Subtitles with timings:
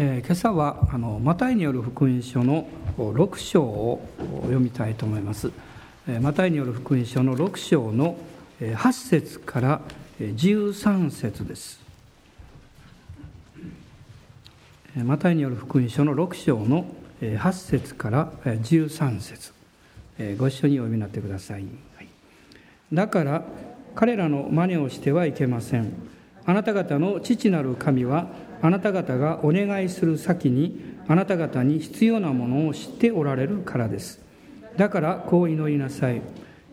[0.00, 4.08] えー、今朝はあのマタイによる福音書の6章を
[4.42, 5.50] 読みたいと思います。
[6.06, 8.16] えー、マタイによる福音書の6章の
[8.60, 9.80] 8節から
[10.20, 11.80] 13節です。
[14.94, 16.86] マタイによる福音書の6章の
[17.20, 19.52] 8節から13節
[20.36, 21.64] ご一緒にお読みになってください。
[22.92, 23.42] だから
[23.96, 25.92] 彼らの真似をしてはいけません。
[26.46, 28.28] あなた方の父なる神は
[28.60, 34.20] あなた方がお願いする先にあなた方に必要なものを知っておられるからです。
[34.76, 36.22] だからこう祈りなさい。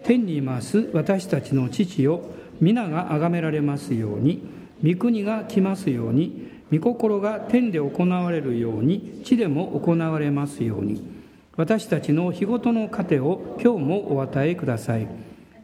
[0.04, 2.22] 天にいます私たちの父よ。
[2.62, 4.48] 皆が崇められますように。
[4.84, 6.52] 御国が来ますように。
[6.72, 9.22] 御心が天で行われるように。
[9.24, 11.02] 地でも行われますように。
[11.56, 15.08] 私たちの日ごとの糧を今日もお与えください。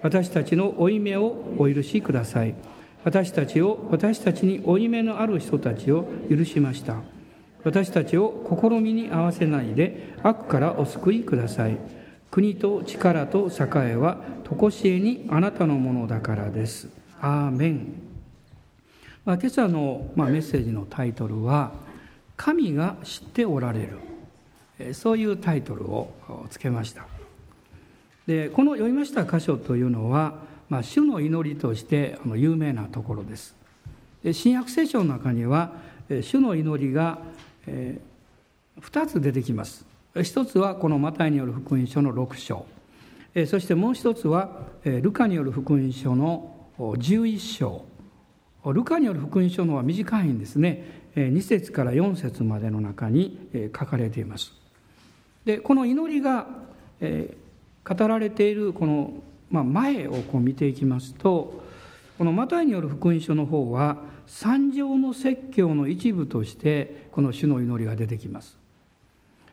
[0.01, 2.55] 私たちの負い目をお許しください。
[3.03, 6.97] 私たちを私たちに負い目のある人たちを許しました。
[7.63, 11.77] 私たちを試みに合わせないで悪からお救いください。
[12.29, 16.89] 国と力と栄えは常しえにあなたのものだからです。
[17.19, 17.93] アーメン、
[19.25, 21.71] まあ、今朝の、まあ、メッセージのタイトルは
[22.35, 26.11] 「神が知っておられる」そういうタイトルを
[26.49, 27.05] つけました。
[28.25, 33.53] でこの読みました箇所というのはまあ、主の祈りとして有名なところです。
[34.31, 35.73] 新約聖書の中には
[36.21, 37.19] 主の祈りが
[37.67, 39.85] 2つ出てきます。
[40.23, 42.65] 一つはこのマタイによる福音書の6章
[43.47, 47.85] そしてもう一つはルカによる福音書の11章
[48.65, 54.53] ルカによる福音書のは短いんですね2節から4節までの中に書かれています
[55.45, 56.47] でこの祈りが
[56.99, 59.13] 語られているこの
[59.51, 61.61] まあ、前をこう見ていきますと
[62.17, 68.57] このマタイによる福音書の方は三条の説教の一部としてこの主の祈りが出てきます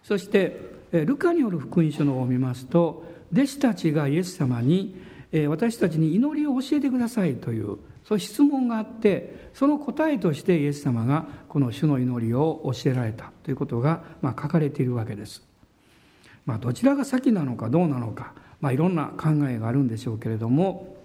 [0.05, 0.61] そして
[0.93, 4.97] ルカによる福音書の方を見ますと弟子たちがイエス様に
[5.49, 15.43] 私たちに祈りを教えてくださいというそういう質問があってその答えとしてイエス様がこの主の祈りを教えられたということがま書かれているわけです。
[16.47, 20.97] まあ、どちらが先なのかどうなのかまあ、いろんな考えがあるんでしょうけれども、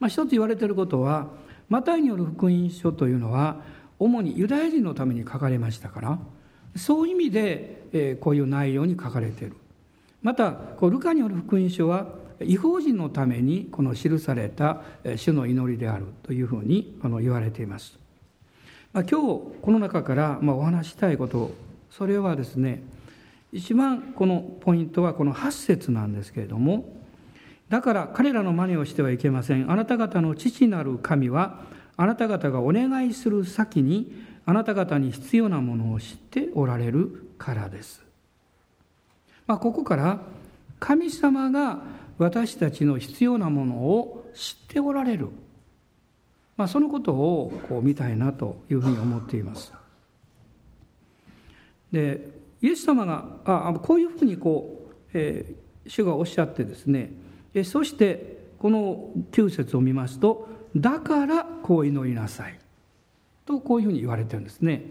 [0.00, 1.28] まあ、一つ言われていることは
[1.68, 3.60] マタイによる福音書というのは
[3.98, 6.18] 主にユダヤ人のために書かれましたから
[6.76, 9.56] そういう意味で、えこういう内容に書かれている
[10.22, 12.06] またこうルカによる福音書は
[12.40, 14.82] 違法人のためにこの記された
[15.16, 17.98] 主の祈りであるというふうにあの言われています。
[18.92, 21.52] まあ、今日この中からまあお話したいこと
[21.90, 22.82] それはですね
[23.52, 26.98] 一番このポイントはこの8節なんですけれども
[27.68, 29.70] だから彼らの真似をしてはいけません。
[29.70, 31.60] あなた方の父なる神は
[31.96, 38.02] あなた方がお願いする先にあなた方に必要なものを知っておられるからです、
[39.46, 40.20] まあ、ここから
[40.80, 41.82] 神様が
[42.16, 45.28] 私たちの必要なものを知っておられる、
[46.56, 49.72] まあ、そのことをこう見たいなというふうに思っています。
[51.92, 57.12] でイエス様があこういうふうにこう、えー、主がおっしゃってですね
[57.54, 62.58] えそしてこの9節を見ますと「だからこう祈りなさい」
[63.46, 64.84] とこういうふうに言われてるんですね。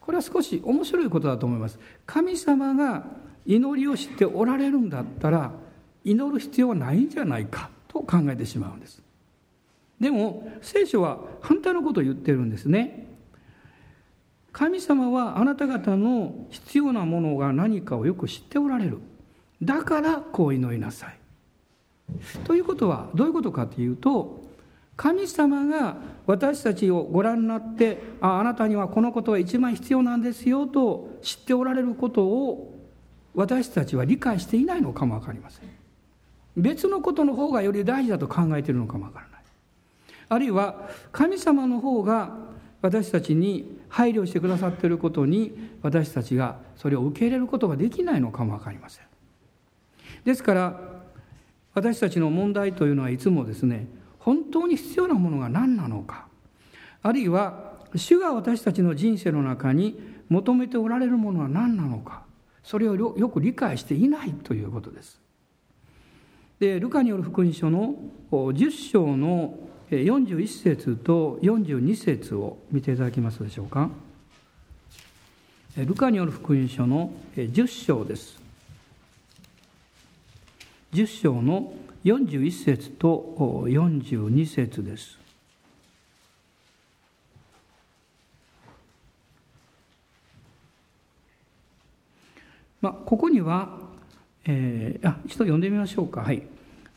[0.00, 1.78] これは少し面白いことだと思います。
[2.04, 3.06] 神様が
[3.46, 5.52] 祈りを知っておられるんだったら
[6.04, 9.02] 祈る必要はないんじゃないかと考えてしまうんです。
[10.00, 13.13] でも聖書は反対のことを言ってるんですね。
[14.54, 19.00] 神様はあなた方の必要なものが何かをよく知っておられる。
[19.60, 21.18] だからこう祈りなさい。
[22.44, 24.44] ということはどういうことかというと
[24.96, 32.78] 神様が私たちをご覧になってああなたにはこのことが一番必要なんですよと知っておられることを
[33.34, 35.68] 私たちは理解していないのかも分かりません。
[36.56, 39.42] 別のことの方がより大事だと考えているのかも分からない。
[40.28, 42.36] あるいは神様の方が
[42.82, 49.04] 私たちに配慮してくださっていることに私たちがそれを受け入れることができないのかも分かりません。
[50.24, 50.80] ですから
[51.74, 53.86] 私たちの問題というのはいつもですね
[54.18, 56.26] 本当に必要なものが何なのか
[57.02, 59.96] あるいは主が私たちの人生の中に
[60.28, 62.24] 求めておられるものは何なのか
[62.64, 65.20] それをよく理解していないということです。
[66.58, 67.94] でルカによる福音書の
[68.32, 69.56] 10章の
[70.02, 73.90] 41節と42節を見ていただけますでしょうか？
[75.76, 78.38] ルカによる福音書の10章です。
[80.92, 81.72] 10章の
[82.04, 85.18] 41節と42節です。
[92.84, 93.78] まあ、ここには、
[94.44, 96.42] えー、あ一度読んでみましょうかはい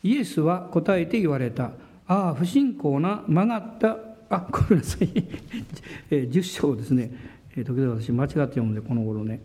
[0.02, 1.70] イエスは答えて言われた
[2.08, 3.96] ああ不信仰な曲がった。
[4.30, 5.08] あごめんなさい、
[6.10, 7.10] 10章ですね、
[7.54, 9.40] 時々私間違って読むのでこの頃ね、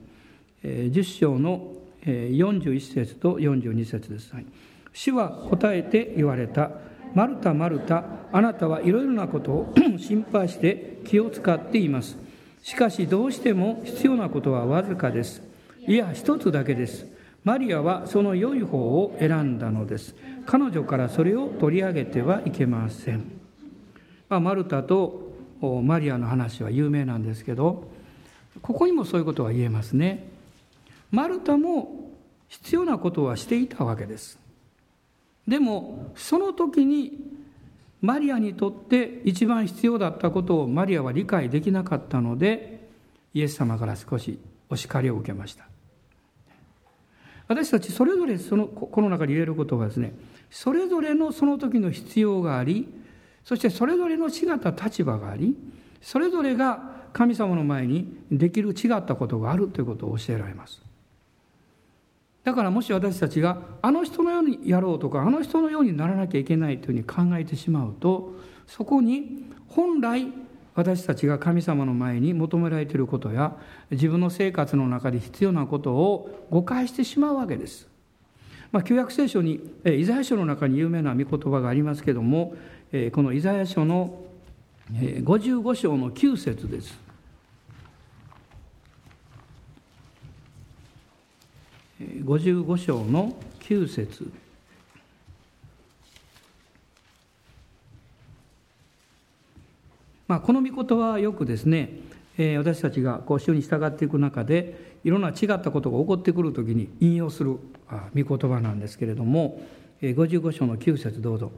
[0.62, 1.74] えー、10章の
[2.06, 4.46] 41節と42節です、はい、
[4.92, 6.72] 主は答えて言われた。
[7.14, 12.18] マルタマルタあなたはいろいろなことを 心配して気を使っています。
[12.64, 15.44] しかしどうしても必要なことはわずかです。
[15.88, 17.06] いや一つだけです。
[17.44, 20.16] マリアはその良い方を選んだのです。
[20.46, 23.24] 彼女からそれを取り上げてはいけません、
[24.30, 25.34] まあ、マルタと
[25.84, 27.90] マリアの話は有名なんですけど
[28.62, 30.28] ここにもそういうことは言えますね。
[31.12, 32.12] マルタも
[32.50, 34.38] 必要なことはしていたわけです。
[35.48, 37.20] でもその時に
[38.02, 42.88] マリアにとって一番必要だったことをマリアは理解できなかったので
[43.34, 45.66] イエス様から少しお叱りを受けました。
[47.48, 50.14] 私たちそれぞれそのこの中に入れることはですね
[50.54, 52.88] それぞれのその時の必要があり
[53.44, 55.58] そしてそれぞれの違った立場があり
[56.00, 60.80] それぞれが神様の前にできる違ったことがあるということを教えられます
[62.44, 68.36] だからもし私たちがあの人のようにやろうとかあの人のようにならなきゃいけないというふうに考えてしまうと
[68.68, 70.28] そこに本来
[70.76, 73.58] 私たちが神様の前に求められていることや
[73.90, 77.93] 自分の生活の中で必要なことを誤解してしまうわけです。
[78.74, 82.56] まあ、旧約聖書にイザヤ書の中に有名な御言葉がありますけれども
[83.12, 84.20] このイザヤ書の
[84.92, 86.98] 55章の9節です。
[92.00, 94.30] 55章の9節
[100.28, 101.92] まあ、この御言葉はよくですね、
[102.38, 107.60] えー、私たちがこう主に従っていく中でいろんな違ったことが起こってくる時に引用する
[108.16, 109.62] 御言葉なんですけれども、
[110.02, 111.52] えー、55章の9節どうぞ。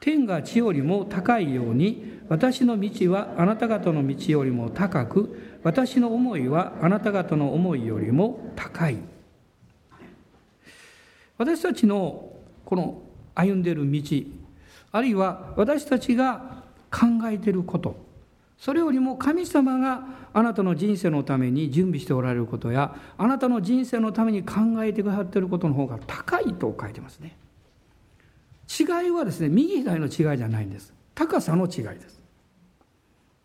[0.00, 8.98] 天が地よりも高いように私の道はあなた方の道よりも高く私の思いはあなた方の思いよりも高い
[11.36, 12.32] 私たちの
[12.64, 13.02] この
[13.34, 14.02] 歩んでいる道
[14.92, 18.07] あるいは私たちが考えていること
[18.58, 27.36] それよりも神様があなたの人生のために準備しておられることやあなたの人生のために考えてくださっていることの方が高いと書いてますね。
[28.68, 30.92] 違いはですね右左の違いじゃないんです。
[31.14, 32.20] 高さの違いです。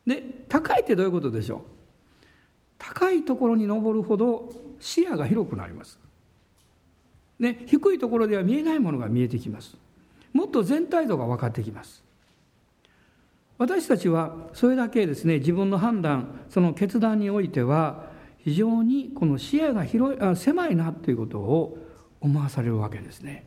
[0.06, 1.62] で高いってどういうことでしょう？
[2.78, 6.00] 高いところに登るほど視野が広くなります。
[7.40, 9.78] で低いところでは見えないものが見えてきます。
[10.34, 12.04] もっと全体像が分かってきます。
[13.58, 18.06] 私たちはそれだけですね自分の判断その決断においては
[18.40, 21.78] 非常にこの視野が広いあ狭いなということを
[22.20, 23.46] 思わされるわけですね。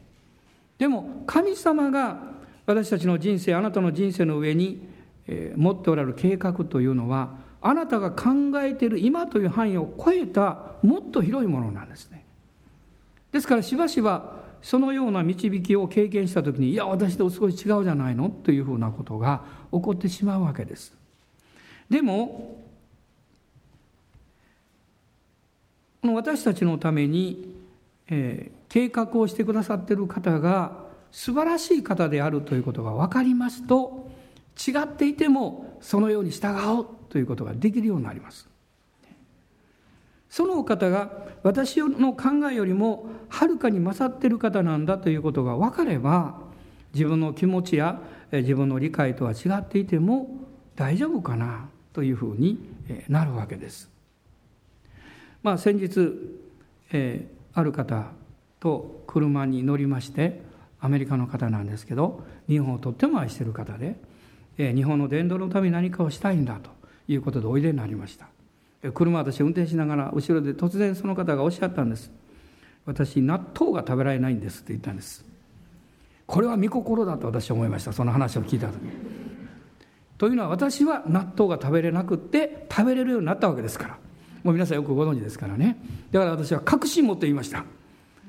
[0.79, 2.19] でも神様が
[2.67, 4.87] 私たちの人生あなたの人生の上に、
[5.26, 8.31] えー、持っておられる計画というのはあなたが考
[8.62, 12.25] えている今という範囲を超えたもっと広いものなんですね。
[13.32, 20.94] ですからしばしばそのような導きを経験した時にいや私と少し違うじゃないのというふうなことが起こってしまうわけです。
[21.88, 22.64] でも
[26.03, 27.55] この私たちのために、
[28.08, 34.10] えー、計画をしてくださっている方が素晴らしい方であるということが分かりますと
[34.56, 38.48] 違っていてもそのように従おうということができるようになります。
[40.28, 41.10] そのお方が
[41.42, 46.40] 私の考えよりもはるかに勝っている方なんだということが分かれば
[46.92, 48.00] 自分の気持ちや
[48.32, 50.28] 自分の理解とは違っていても
[50.74, 52.58] 大丈夫かなというふうに
[53.08, 53.90] なるわけです。
[55.42, 56.12] まあ、先日、
[56.92, 58.10] えー、ある方
[58.58, 60.42] と車に乗りまして
[60.80, 63.96] アメリカの方なんですけど日本をとっても愛してる方で、
[64.58, 66.70] えー、日本の伝道のために何かをしたいんだと
[67.06, 68.26] いうことでおいでになりました。
[68.93, 72.10] 車私運転しながら後ろで突然その方がおっしゃったんです。
[72.84, 75.24] 私納豆が食べられないんですって言ったんです。
[76.26, 77.93] これは見心だと私は思いました。
[77.93, 78.74] その話を聞いた時。
[80.19, 83.98] というのは私は納豆が食べれなくって食べれるようになったわけですから。
[84.43, 85.76] もう皆さんよくご存知ですからね。
[86.12, 87.64] だから私は確信持って言いました。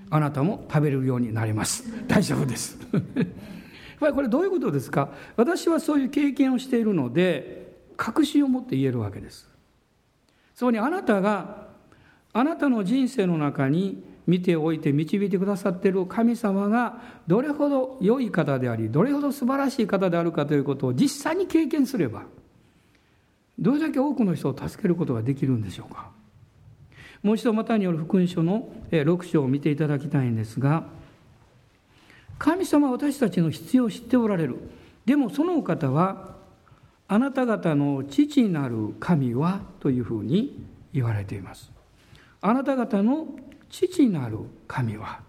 [0.10, 1.84] あなたも食べれるようになります。
[2.08, 2.78] 大丈夫です。
[2.94, 3.04] やっ
[4.00, 5.10] ぱりこれどういうことですか？
[5.36, 9.47] 私はそういう経験をしているので確信を持って言えるわけです。
[10.58, 11.68] そこにあなたが
[12.34, 22.24] あなたの人生の中に見ておいて導いてくださっている神様がどれほど良い方でありどれほど素晴らしい方であるかということを実際に経験すれば
[23.60, 26.10] どれだけ多くの人を助けることができるんでしょうか。
[27.22, 30.86] もう一度またによる福音書の6章を見ていただきたいんですが
[32.40, 34.58] 神様は私たちの必要を知っておられる。
[35.06, 36.37] でもそのお方は
[37.08, 41.72] あなた方の父なる神はというふうに言われています
[42.42, 43.28] あなた方の
[43.70, 45.20] 父なる神は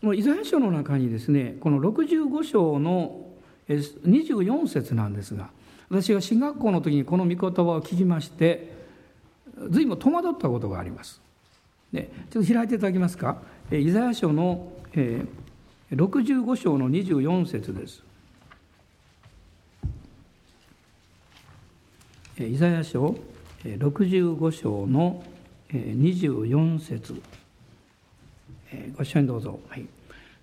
[0.00, 3.26] もうイザヤ書の中にですねこの65章の
[3.68, 5.50] 24節なんですが
[5.90, 8.76] 私が進学校の時にこの御言葉を聞きまして
[9.70, 11.20] 随分戸惑ったことがあります。
[11.92, 13.38] ちょっと開いていただけますか？
[13.72, 18.04] イザヤ書の、えー、65章の24節です。
[22.40, 23.16] イザヤ書
[23.64, 25.24] 65章の
[25.72, 27.20] 24節。
[28.96, 29.58] ご一緒にどうぞ。
[29.68, 29.86] はい。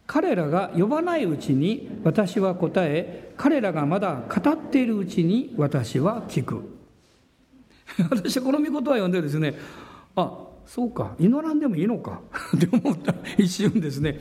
[0.07, 6.61] 彼らが呼ばないうちに私は答え彼らがまだ語っているうちに私は聞く。
[8.09, 9.55] 私はこの御言葉を読んでですね
[10.15, 12.19] あそうか祈らんでもいいのか
[12.57, 14.19] って思った一瞬ですね。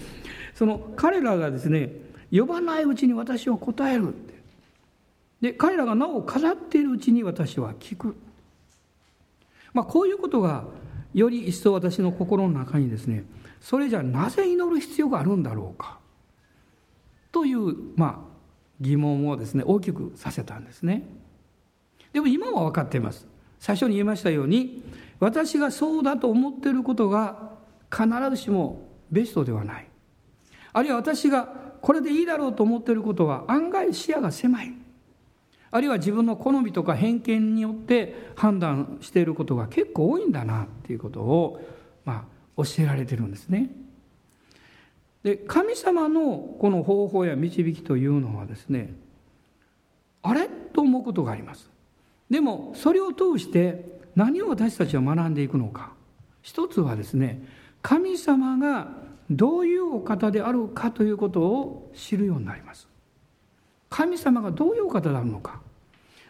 [0.54, 1.92] その彼らがですね
[2.30, 4.33] 呼ばないうちに私は答えるって。
[5.44, 8.16] で彼らがなお語っているうちに私は聞く。
[9.74, 10.64] まあこういうことが
[11.12, 13.24] より一層私の心の中にですね
[13.60, 15.98] それじゃなぜ祈る必要があるんだろうか。
[17.30, 18.34] という、まあ、
[18.80, 21.02] 疑問をですね大きくさせたんですね。
[22.14, 23.26] でも今は分かっています。
[23.58, 24.82] 最初に言いましたように
[25.20, 27.50] 私がそうだと思っていることが
[27.92, 29.86] 必ずしもベストではない。
[30.72, 31.44] あるいは私が
[31.82, 34.83] これでいいだろうと思っていることは案外視野が狭い。
[35.74, 41.60] あるいは自分の好みとか偏見によって判断していることが結構多いんだなっていうことを、
[42.04, 43.72] まあ、教えられてるんですね。
[45.24, 48.94] で神様のこの方法や導きというのはですね
[50.22, 51.68] あれと思うことがあります。
[52.30, 55.90] でもそれを通して何を私たちは学んでいくのか
[56.40, 57.42] 一つはですね
[57.82, 58.92] 神様が
[59.28, 62.86] どういうお方であるかということを知るようになります。
[63.90, 65.63] 神様がどういうお方であるのか。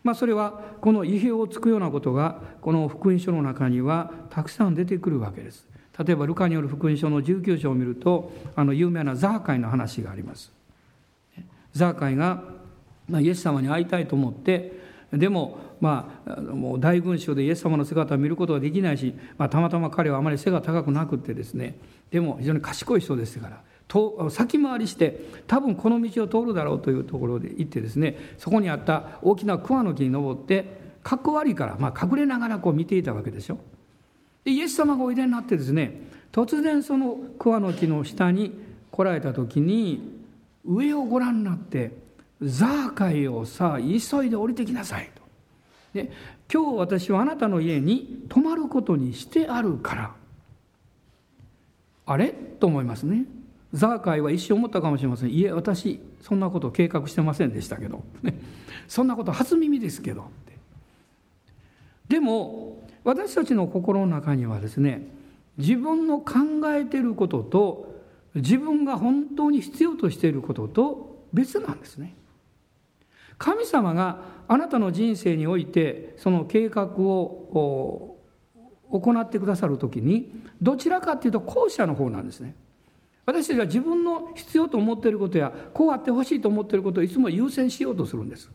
[0.05, 5.67] まあ、それはこの意表をつくようなことがこの福音書の中にはたくさん出てくるわけです。
[5.99, 10.53] 例えばルカによる福音書の19章を見るとあの有名なザーカイの話があります
[11.73, 12.43] ザーカイが、
[13.21, 14.73] イエス様に会いたいと思って
[15.13, 21.79] でもまあもう大群衆でイエス様の姿を見ることができないし、まあ、たまたま彼はあまり背が高くなくってですね
[22.11, 33.59] でも非常に賢い人ですからと先回りして多分この道を通るだろうというところで行ってですねそこにあった大きな桑の木に登ってかっこ悪いから、まあ、隠れながらこう見ていたわけでしょ。
[34.45, 36.01] でイエス様がおいでになってですね
[36.33, 38.53] 突然その桑の木の下に
[38.91, 40.19] 来られた時に
[40.65, 41.93] 上をご覧になって
[42.41, 45.23] 「ザーカイをさ急いで降りてきなさい」と。
[45.93, 46.11] で
[46.53, 50.15] 今日私はあなたの家に泊まることにしてあるから
[52.07, 52.29] あれ？
[52.31, 53.25] と思いますね。
[53.75, 55.31] ザーカイは一瞬思ったかもしれません。
[55.31, 58.03] いえ、私、そんなこと計画してませんでしたけど。
[58.23, 58.35] ね
[58.89, 60.27] そんなこと初耳ですけど。
[62.09, 65.07] でも、私たちの心の中にはですね
[65.59, 66.35] 自分の考
[66.75, 68.03] えていることと
[68.35, 72.15] 自分が本当に必要としていることと別なんですね。
[73.37, 78.17] 神様があなたの人生においてその計画を
[78.91, 82.55] 行ってくださる時にどちらかというと後者の方なんですね。
[83.27, 88.51] 私たちは自分の必要と思っていることやこうあってほしいと思っていることをいつも優先しようとするんです。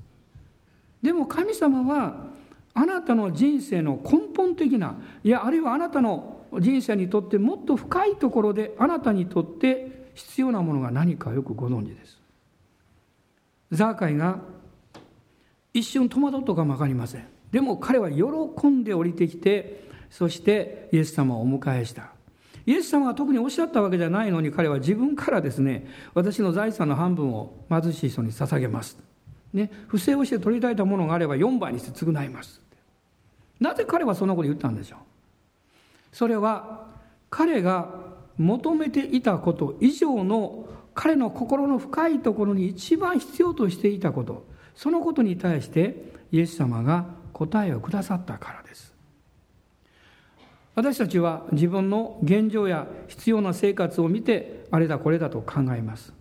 [1.01, 2.27] でも神様は
[2.73, 12.19] あなたの人生の根本的ないやあるいはあなたの人生にとってもっと深いところであなたにとって必要なものが何かよくご存知です。
[13.71, 14.39] ザーカイが
[15.73, 17.27] 一瞬戸惑うとかも分かりません。
[17.51, 22.18] でも彼は喜んで降りてきてそしてイエス様をお迎えした。
[22.65, 28.97] イエス様が特におっしゃったわけじゃないのに彼は自分からですね私の財産の半分を貧しい人に捧げます。
[29.53, 32.61] ね、不正をして取りたいたものがあれば4倍にして償います。
[33.59, 34.99] なぜ彼はそんなこと言ったんでしょう？
[36.11, 36.87] それは
[37.29, 37.89] 彼が
[38.37, 48.88] 求めていたこと以上の彼の心の深いところに一番必要としていたことそのことに対してイエス様が答えをくださったからです
[50.79, 56.13] 私たちは自分の現状や必要な生活を見てあれだこれだと考えます。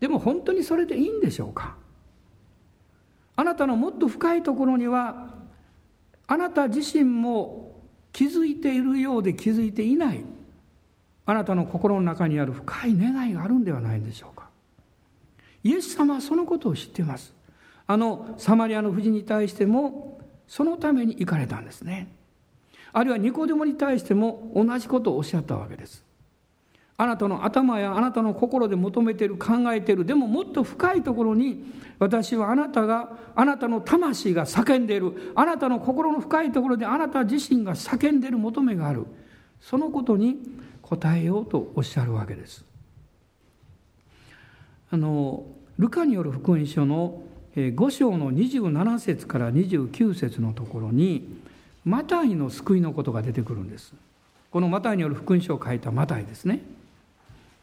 [0.00, 1.76] でも本当にそれでいいんでしょうか？
[3.36, 5.30] あなたのもっと深いところには
[6.26, 7.80] あなた自身も
[8.12, 10.22] 気づいているようで気づいていない。
[11.24, 14.50] あなたの心の中にある深い願いがあるんではないでしょうか？
[15.64, 17.32] イエス様はそのことを知っています。
[17.86, 22.12] あのサマリアの夫人に対してもそのために行かれたんですね。
[22.96, 26.02] あるいはニコデモに対しても同じことをおっしゃったわけです。
[26.96, 35.12] あなたの頭やあなたの心で求めている考えているでももっと深いところに私はあなたがあなたの魂が叫んでいる。
[35.34, 39.04] あなたの心の深いところであなた自身が叫んでいる求めがある。
[39.60, 40.38] そのことに
[40.80, 42.64] 答えようとおっしゃるわけです。
[44.90, 45.44] あの
[45.78, 47.24] ルカによる福音書の
[47.56, 51.44] 5章の27節から29節のところに
[51.86, 53.94] マタイの救いのことが出てくるんです。
[54.50, 56.60] このマタイによる福音書を書いたマタイですね。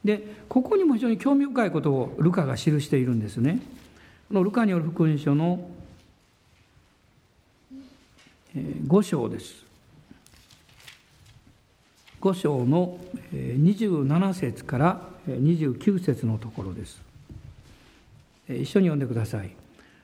[0.03, 3.61] でここにも非常に興味深いことをルカが記しているんですね。
[4.29, 5.69] このルカによる福音書の
[8.55, 9.65] 5章です。
[12.21, 12.97] 5章の
[13.33, 17.01] 27節から29節のところです。
[18.47, 19.51] 一緒に読んでください。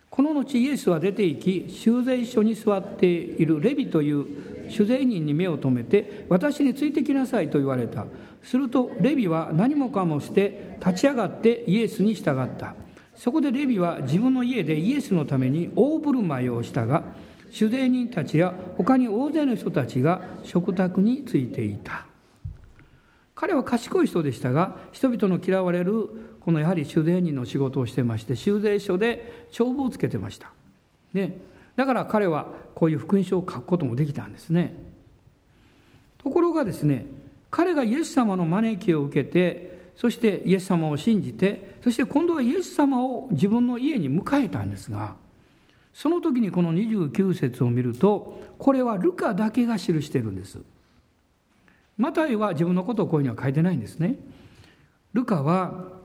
[0.10, 8.06] この後イエスは出て行き修税所に座っているレビという酒税人に目を留めて私についてきなさいと言われた。
[8.44, 12.76] するとレビは何もかもして立ち上がってイエスに従った。
[13.16, 17.04] そこでレビは自分の家でイエスのために大振る舞いをしたが
[17.52, 22.06] 酒税人たちや他に大勢の人たちが食卓についていた。
[23.36, 30.52] 彼は賢い人でしたが人々の嫌われるこのやはり修税人の仕事をしてまして修税所で帳簿をつけてました、
[31.14, 31.38] ね、
[31.76, 34.76] だから彼はこういう福音書を書くこともできたんですね。
[36.18, 37.06] ところがですね
[37.50, 45.16] 彼がイエス様の招きを受けてそしてイエス様を信じてそして今度はイエス様を自分の家に迎えたんですが
[45.94, 50.60] その時にこの29節を見るとこれはルカだけが記してるんです。
[51.98, 54.16] マタイは自分のことをこういうには書いてないんですね。
[55.14, 55.99] ルカは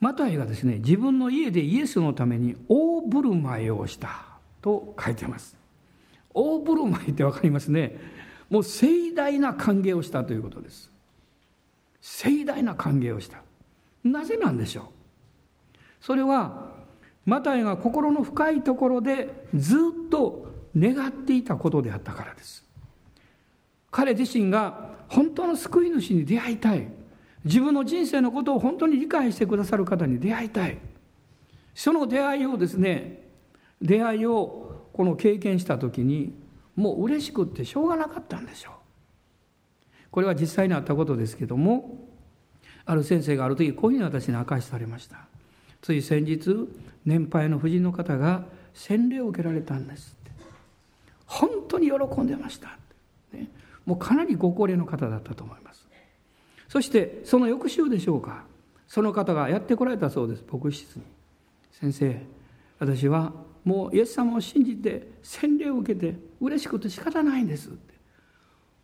[0.00, 4.24] マタイがですね自分の家でイエスのために大振る舞いをした
[4.62, 5.56] と書いてます。
[6.32, 7.98] 大振る舞いって分かりますね。
[8.48, 10.90] もう盛大な歓迎をしたということです。
[12.00, 13.42] 盛大な歓迎をした。
[14.02, 14.84] なぜなんでしょう？
[16.00, 16.70] それは
[17.26, 19.78] マタイが心の深いところでずっ
[20.10, 22.64] と願っていたことであったからです。
[23.90, 26.88] 彼自身が本当の救い主に出会いたい
[27.44, 30.78] 自分の人生のことを本当に理解してくださる方に出会いたい。
[31.74, 33.28] その出会いをですね
[33.80, 36.34] 出会いをこの経験した時に
[36.76, 38.74] もう嬉しくってしょうがなかったんでしょう。
[40.10, 42.08] これは実際にあったことですけども
[42.84, 45.26] ある先生がある時こういうふうに私に明かしされました。
[45.80, 46.68] つい先日
[47.06, 50.30] 年配の夫人の方が洗礼を受けられたんですって。
[51.26, 52.76] 本当に喜んでました、
[53.32, 53.48] ね、
[53.86, 55.59] もうかなりご高齢の方だったと思います。
[56.70, 58.44] そしてその翌週でしょうか。
[58.86, 60.44] その方がやってこられたそうです。
[60.48, 61.02] 牧師室に。
[61.72, 62.22] 先生
[62.78, 63.32] 私は
[63.64, 67.94] もうイエス様を信じて洗礼を受けて嬉しくて仕方ないんですって。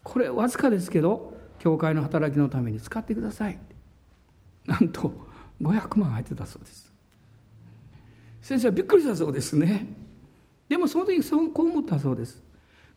[0.03, 3.59] これわずかですけど教会の働きのために使ってください
[4.67, 5.13] なんと
[5.63, 6.93] 500万入ってたそうです。
[8.43, 9.87] 先生はびっくりしたそうですね。
[10.69, 12.43] でもその時そうこう思ったそうです。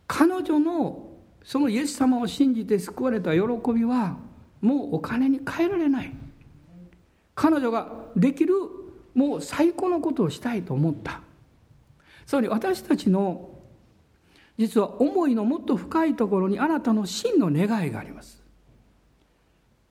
[0.07, 1.11] 彼女の
[1.43, 4.17] そのイエス様を信じて救われた喜びは
[4.61, 6.13] もうお金に換えられない。
[7.35, 8.53] 彼女ができる
[9.15, 11.21] もう最高のことをしたいと思った。
[12.25, 13.49] つまり私たちの
[14.57, 18.43] 実は思いのもっと深いところにあなたの真の願いがあります。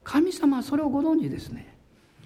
[0.04, 1.74] 神様はそれをご存知ですね。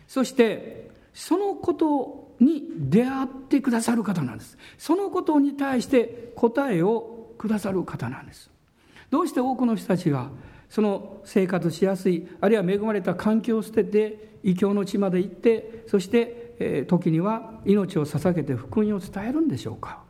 [0.09, 4.59] そしてそのことに出会ってくださる方なんです。
[4.77, 8.51] そのことに対して答えをくださる方なんです。
[9.11, 10.31] どうして多くの人たちが
[10.73, 20.03] その生活しやすいあるいは恵まれた環境を捨てて異教の地まで行ってそして、え時には命を捧げて福音を伝えるんでしょうか。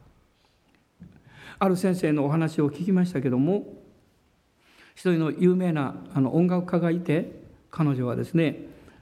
[1.58, 3.64] ある先生のお話を聞きましたけども
[4.94, 7.32] 一人の有名なあの音楽家がいて
[7.72, 8.60] 彼女はですね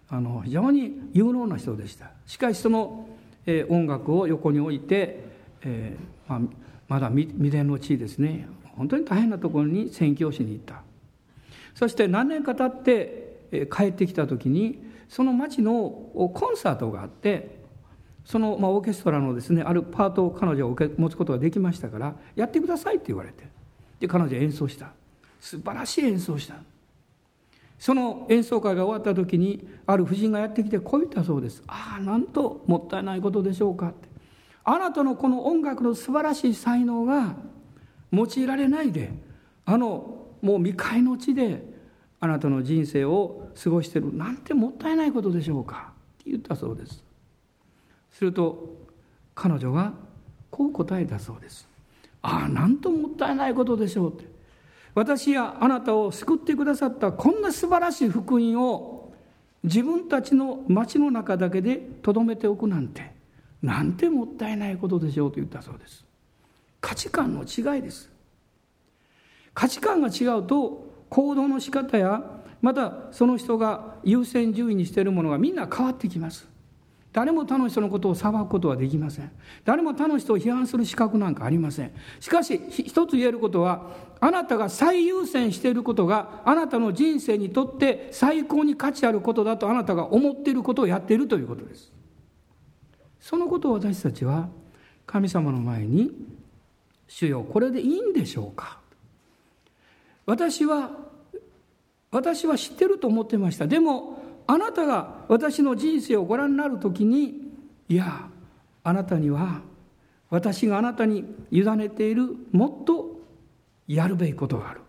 [0.08, 2.10] あの非常に有能な人でした。
[2.24, 3.06] しかしその、
[3.44, 5.24] え音楽を横に置いて、
[5.62, 6.40] えー、まあ、
[6.88, 8.48] まだ未伝の地ですね。
[8.64, 10.89] 本当に大変なところに宣教師に行った。
[11.74, 15.72] そして何年か経って帰ってきた時にその町の
[16.34, 17.60] コンサートがあって
[18.24, 23.44] その、まあ、オーケストラのですねあるパートを彼女は持つことができましたからやってくださいって言われて
[23.98, 24.92] で彼女演奏した。
[25.40, 26.56] 素晴らしい演奏した。
[27.78, 31.62] その演奏会が終わった時にある夫人がやってきてこう言ったそうです。
[31.66, 33.88] ああなんともったいないことでしょうか。
[33.88, 34.08] って
[34.64, 37.36] あなたのこの音楽の素晴らしい才能が
[38.12, 39.12] 用いられないで
[39.64, 41.62] あのもう未開の地で
[42.20, 47.02] あなたの人生を過ごしてるなんてもったいないことでしょうかって言ったそうです。
[48.10, 48.76] すると
[49.34, 49.94] 彼女が
[50.50, 51.66] こう答えたそうです。
[52.22, 54.28] ああなんともったいないことでしょうって。
[54.94, 59.14] 私やあなたを救ってくださったこんな素晴らしい福音を
[59.62, 63.12] 自分たちの町の中だけでとどめておくなんて
[63.62, 66.04] なんてもったいないことでしょうと言ったそうです。
[66.80, 68.10] 価値観の違いです。
[69.54, 72.22] 価値観が違うと行動の仕方や
[72.62, 76.48] またその人が優先順位にしているものがみんな変わってきます。
[77.12, 79.32] 誰も他の人のことを裁くことはできません。
[79.64, 81.90] 誰も他の人を批判する資格なんかありません。
[82.20, 91.92] しかし一つ言えることはあなたが最優先していることがあなたの人生にとって最高に価値あることだとあなたが思っていることをやっているということです。
[93.18, 94.48] そのことを私たちは
[95.04, 96.12] 神様の前に
[97.08, 98.78] 「主よこれでいいんでしょうか?」
[100.26, 100.90] 私は
[102.10, 103.66] 私は知ってると思ってました。
[103.66, 107.34] でもあなたが私の人生をご覧になる時に
[107.88, 108.28] いや
[108.82, 109.60] あなたには
[110.28, 113.20] 私があなたに委ねているもっと
[113.86, 114.80] やるべきことがある。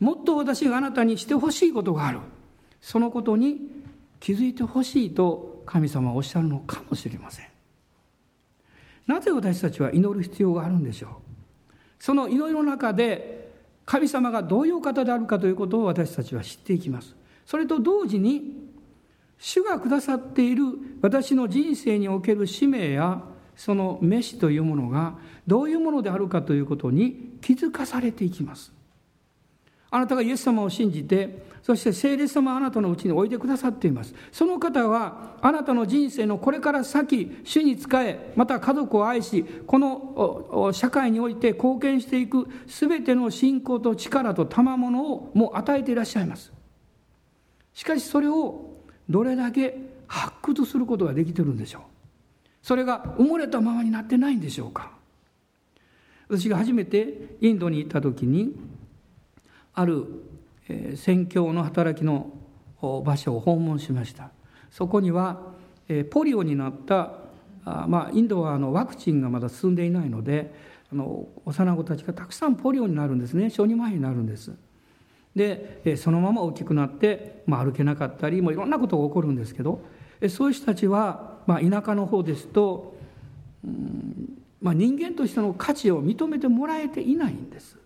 [0.00, 2.20] もっと私があなたにしてほしいことがある。
[2.80, 3.58] そのことに
[4.18, 7.46] 気づいてほしいと神様はおっしゃるのかもしれません。
[9.06, 11.10] なぜ私たちは祈る必要があるんでしょう。
[11.98, 13.39] その祈りの中で
[13.90, 17.16] 神様がどういうお方であるかということを私たちは知っていきます。
[17.44, 18.68] それと同時に
[19.36, 20.62] 主がくださっている
[21.02, 23.20] 私の人生における使命や
[23.56, 28.72] その飯というものがどういうものであるかということに気づかされていきます。
[29.90, 34.14] あなたがイエス様を信じてそして聖霊様あなたのうちにおいでくださっています。
[34.32, 46.52] その方はあなたの人生のこれから先主に仕えまた家族を愛しこの社会において貢献していく全ての信仰と力と賜物をもう与えていらっしゃいます。
[47.74, 48.76] しかしそれを
[49.08, 49.76] どれだけ
[50.06, 51.82] 発掘することができてるんでしょう。
[52.62, 54.92] それが埋もれたままになってないんでしょうか。
[56.28, 58.54] 私が初めてインドに行った時に
[59.74, 60.06] ある
[60.96, 62.30] 宣教の働きの
[63.04, 64.30] 場所を訪問しました。
[64.70, 65.40] そこには
[66.10, 67.14] ポリオになった
[67.64, 70.52] まあ、インドはあのワクチンがまだ進んでいないので
[70.90, 73.50] あの幼子たちがたくさんポリオになるんですね。
[73.50, 74.52] 小児麻痺になるんです。
[75.36, 79.80] でそのまま大きくなって、まあ、歩けなかったりもういろんなことが起こるんですけど
[80.28, 82.96] そういう人たちは、まあ、田舎の方ですと、
[83.64, 87.76] うんまあ、人間としての価値を認めてもらえていないんです。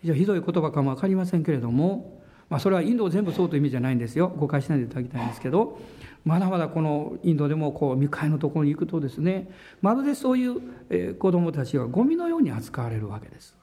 [0.00, 4.32] 非常にひどい言葉かも分かりませんけれども、まあ、それはインド全部そうという意味じゃないんですよ。
[4.36, 5.78] 誤解しないでいただきたいんですけど
[6.24, 13.56] まだまだこのインドでもこう未開のところに行くとですねまるでそういう子どもたちがゴミのように扱われるわけです。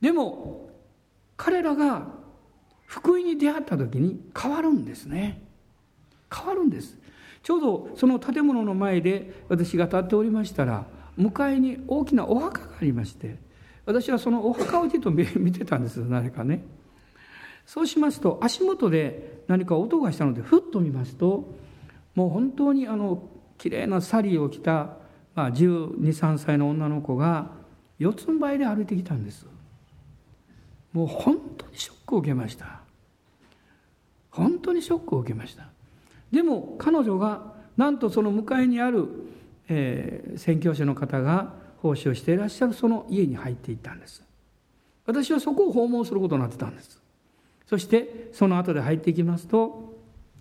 [0.00, 0.70] でも
[1.36, 2.06] 彼らが
[2.86, 5.42] 福音に出会った時に変わるんですね。
[6.34, 6.98] 変わるんです。
[7.42, 13.36] ちょうどその建物の前で私が立っておりましたら向かいに大きなお墓がありまして
[13.88, 16.62] 私はそのお墓をじっと見 てたんです何かね。
[17.64, 21.54] そうしますと足元で何か音がしたのでふっと見ますと
[22.14, 24.96] もう本当にあの綺麗なサリーを着た、
[25.34, 27.50] まあ、1 2 3歳の女の子が
[27.98, 29.46] 四つん這いで歩いてきたんです。
[30.92, 32.82] もう本当にショックを受けました。
[34.30, 35.66] 本当にショックを受けました。
[36.30, 39.08] でも彼女がなんとその向かいにある、
[39.68, 44.22] えー、宣教師の方が奉仕をしていらっしゃるその家に入っていったんです。
[45.06, 47.00] 私はそこを訪問することになってたんです。
[47.66, 49.94] そしてその後で入っていきますと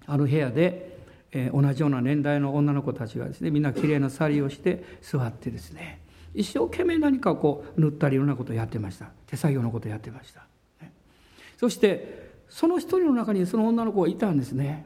[0.05, 0.97] ある部屋で、
[1.31, 6.01] えー、同じような年代の女の子たちがですねみんなきれいなサリーをして座ってですね
[6.33, 9.09] 一生懸命何かこう塗ったりいろんなことをやってました。
[9.27, 10.45] 手作業のことをやってました、
[10.81, 10.93] ね、
[11.57, 14.85] そしてその一人の中にその女の子がいたんですね。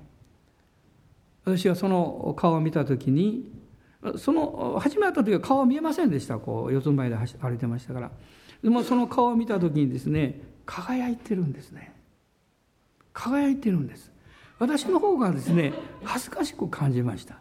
[1.44, 3.52] 私はその顔を見た時に
[4.18, 6.38] その初め会った時は顔は見えませんでした。
[6.40, 8.12] こう四つん這いで歩いてましたから。
[8.64, 11.94] でもその顔を見た時にですね輝いてるんですね。
[13.14, 14.12] 輝いてるんです。
[14.60, 17.36] 私の方がですね恥ずかしく感じました。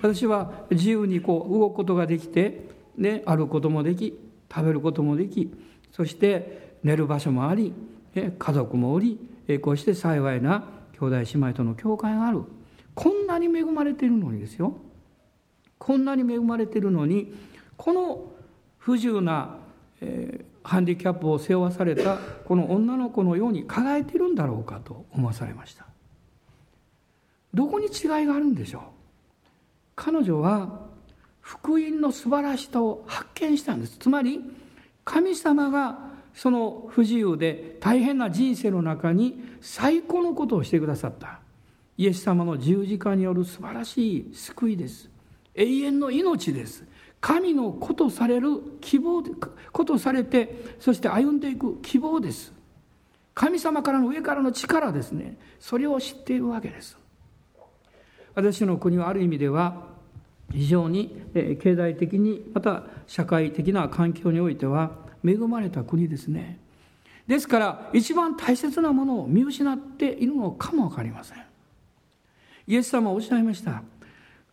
[0.00, 4.18] 私は自由にこう動くことができて、ね、歩くこともでき
[4.52, 5.52] 食べることもでき
[5.92, 7.72] そして寝る場所もあり
[8.14, 9.18] 家族もおり
[9.60, 10.64] こうして幸いな
[10.98, 12.42] 兄弟姉妹との教会がある。
[12.94, 14.76] こんなに恵まれているのにですよ。
[15.82, 17.34] こんなに恵まれてるのに
[17.76, 18.30] この
[18.78, 19.56] 不自由な、
[20.00, 25.86] えー、ハンディキャップを背負わされたこの女の子のように輝いてるんだろうかと思わされました。
[27.52, 28.82] どこに違いがあるんでしょう？
[29.96, 30.86] 彼女は
[31.40, 33.96] 福音の素晴らしさを発見したんです。
[33.98, 34.40] つまり
[35.04, 35.98] 神様が
[36.32, 41.40] その不自由で大変な人生の中に最高のことをしてくださった。
[41.98, 45.10] イエス様の十字架による素晴らしい救いです。
[45.54, 46.84] 永遠の命です。
[47.20, 48.48] 神の子とされる
[48.80, 52.52] 希望子とされてそして歩んでいく希望です。
[53.34, 55.38] 神様からの上からの力ですね。
[55.60, 56.98] それを知っているわけです。
[58.34, 59.86] 私の国はある意味では
[60.50, 64.90] 非常に経済的にまた社会的な環境においては
[65.24, 66.58] 恵まれた国ですね。
[67.26, 71.38] ですから一番大切なものを見失っているのかも分かりません。
[72.66, 73.82] イエス様はおっしゃいました。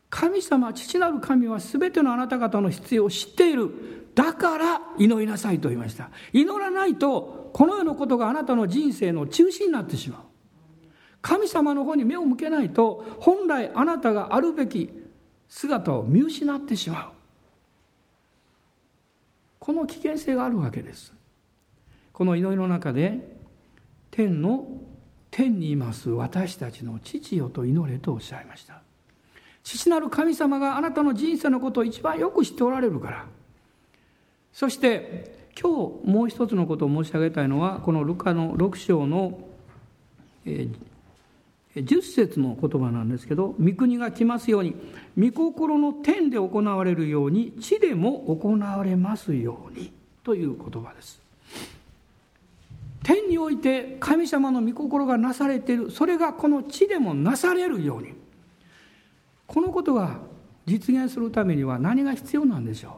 [0.09, 3.69] 神様父なる神は全てのあなた方の必要を知っている。
[4.15, 6.09] だから祈りなさいと言いました。
[6.33, 10.21] 祈らないとこの世のことがあなたの人生の中心になってしまう。
[11.21, 14.89] 神様の方に目を向けないと本来あなたがあるべき
[15.47, 17.11] 姿を見失ってしまう。
[19.59, 21.13] この危険性があるわけです。
[22.13, 23.37] この祈りの中で
[24.09, 24.65] 天の
[25.29, 28.78] 天にいます私たちの父よと祈れとおっしゃいました。
[29.77, 33.25] 父なる神様があなたの人生のことを一番よく知っておられるから。
[34.51, 35.71] そして今
[36.03, 39.39] 日もう一つのことを申し上げたいのはこのルカの6章の
[40.45, 44.75] 10節の言葉なんですけど「御国が来ますように
[45.17, 49.91] 御心の天で行われるように地でも行われますように」
[50.23, 51.21] という言葉です。
[53.03, 55.91] 天において神様の御心がなされている。
[55.91, 58.13] それがこの地でもなされるように。
[59.49, 60.19] このことが
[60.65, 62.93] 実現するためには何が必要なんでしょう？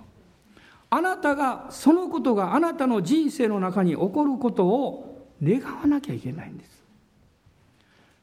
[0.90, 6.84] あなたがそのことがあなたの人生の中に起こることを願わなきゃいけないんです。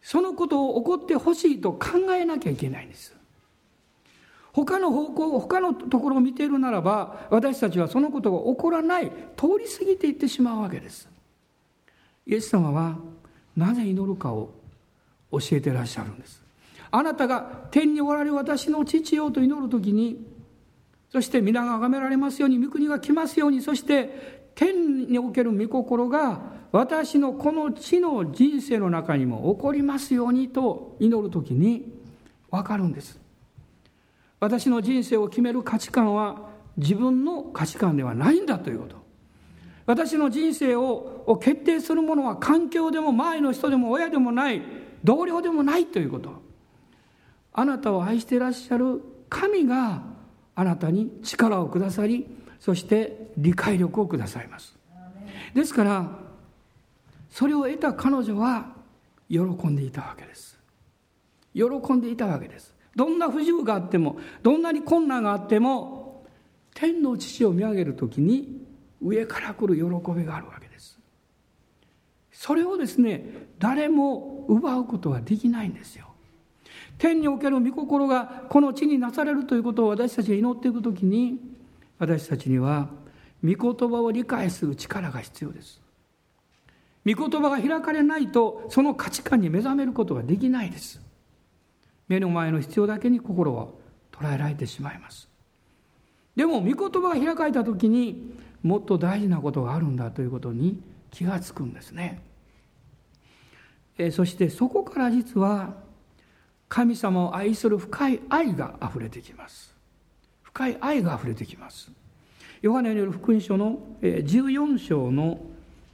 [0.02, 3.16] そのことを起こってほしいと考えなきゃいけないんです。
[4.52, 11.08] 他の方向他のところを見ているならば私たちはそのことが起こらない通り過ぎていってしまうわけです。
[12.26, 12.98] イエス様は
[13.56, 14.50] なぜ祈るかを
[15.32, 16.42] 教えてらっしゃるんです。
[16.90, 20.26] あなたが天におられる私の父よと祈る時に
[21.10, 26.40] そして皆が崇められますように御国が来ますようにそして天における御心が
[26.72, 31.92] 私のこの地の人生の中にも起こりますようにと祈る時に
[32.50, 33.18] 分かるんです。
[34.40, 38.96] 私の人生を決める価値観は自分の価値観ではないんだということ。
[39.86, 44.60] 私の人生を決定するものは環境でも周りの人でも親でもない
[45.02, 46.47] 同僚でもないということ。
[47.52, 50.02] あなたを愛していらっしゃる神が
[50.54, 52.26] あなたに力をくださり
[52.60, 54.76] そして理解力をくださいます。
[55.54, 56.10] ですから
[57.30, 58.74] それを得た彼女は
[59.28, 60.58] 喜んでいたわけです。
[61.54, 62.74] 喜んでいたわけです。
[62.96, 66.26] どんな不自由があってもどんなに困難があっても
[66.74, 68.66] 天の父を見上げる時に
[69.00, 70.98] 上から来る喜びがあるわけです。
[72.32, 76.07] それをですね誰も奪うことはできないんですよ。
[76.98, 81.38] 天における御心がこの地になされるということを私たちが祈っていく時に
[81.98, 82.90] 私たちには
[83.42, 85.80] 御言葉を理解する力が必要です。
[87.06, 91.00] 御言葉が開かれないとその価値観に目覚めることができないです。
[92.08, 93.68] 目の前の必要だけに心は
[94.12, 95.28] 捉えられてしまいます。
[96.34, 102.22] でも御言葉が開かれた時にもっと大事なことがあるんだということに気がつくんですね。
[103.98, 105.87] えそしてそこから実は
[106.68, 109.74] 神様を愛する深い愛があふれてきます。
[110.42, 111.90] 深い愛があふれてきます。
[112.60, 115.40] ヨハネによる福音書の14章の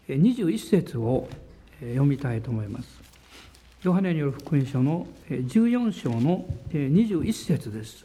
[0.09, 1.29] 21節を
[1.81, 3.01] 読みたいと思います。
[3.83, 8.05] ヨハネによる福音書の14章の21節です。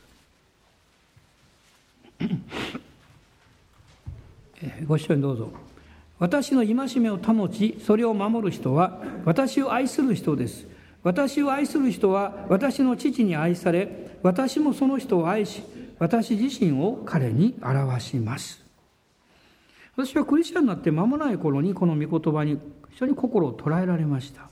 [4.86, 5.50] ご一緒にどうぞ。
[6.20, 10.68] 私の戒めを保ちそれを守る人は私を愛する人です。
[11.04, 15.64] 私を愛する人は私の父に愛され私もその人を愛し
[15.98, 18.64] 私自身を彼に表します。
[19.96, 22.58] 私はクリスチャンになって間もない頃にこの御言葉に
[22.90, 24.50] 非常に心を捉えられました。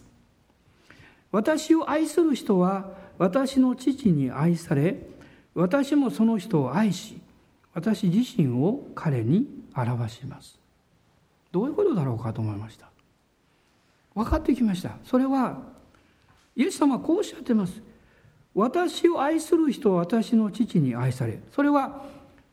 [1.32, 5.08] 私を愛する人は私の父に愛され
[5.54, 7.20] 私もその人を愛し
[7.74, 10.60] 私自身を彼に表します。
[11.52, 12.90] どういうことだろうかと思いました。
[14.16, 14.98] 分かってきました。
[15.06, 15.77] それは
[16.58, 17.82] イエス様はこうおっしゃってます。
[18.56, 22.06] 私を愛する人は私の父に愛されそれは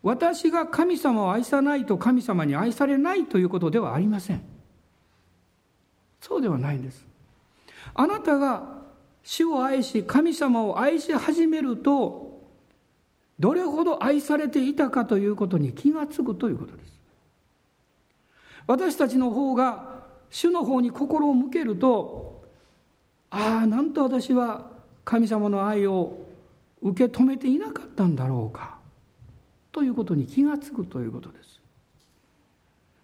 [0.02, 4.42] 私が神様を愛さないと神様に愛されないということではありません。
[6.20, 7.06] そうではないんです。
[7.94, 8.82] あなたが
[9.22, 12.42] 主を愛し神様を愛し始めると
[13.40, 17.00] どれほど愛されていたかということに気がつくということです。
[18.66, 22.33] 私たちの方が主の方に心を向けると
[23.36, 24.70] ああなんと私は
[25.04, 26.24] 神様の愛を
[26.80, 28.78] 受け止めていなかったんだろうか
[29.72, 31.60] ということに気が付くということです。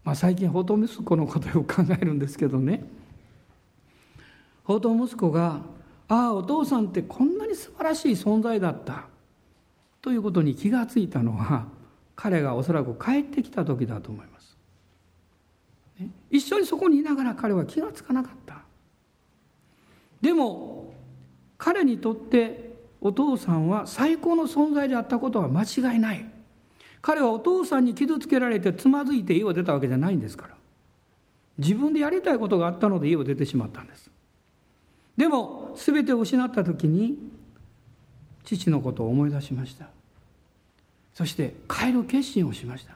[0.04, 2.84] まあ、最近法と息子のことを考えるんですけどね
[4.64, 5.62] 法と息子が
[6.08, 9.08] 「ああお父さんってこんなに素晴らしい存在だった」
[10.00, 11.66] ということに気が付いたのは
[12.14, 14.56] 彼がおそらく帰ってきた時だと思います。
[16.30, 18.69] 一緒にそこにいながら彼は気が付かなかった。
[20.20, 20.94] でも
[21.58, 26.24] 彼にとってお父さんは最高の存在であったことは間違いない。
[27.02, 30.54] 彼はお父さんに傷つけられてつまずいて家を出たわけじゃないんですから。
[31.58, 34.10] 自分でやりたいことがあったので家を出てしまったんです。
[35.16, 37.18] でも全てを失った時に
[38.44, 39.88] 父のことを思い出しました。
[41.14, 42.94] そして帰る決心をしました。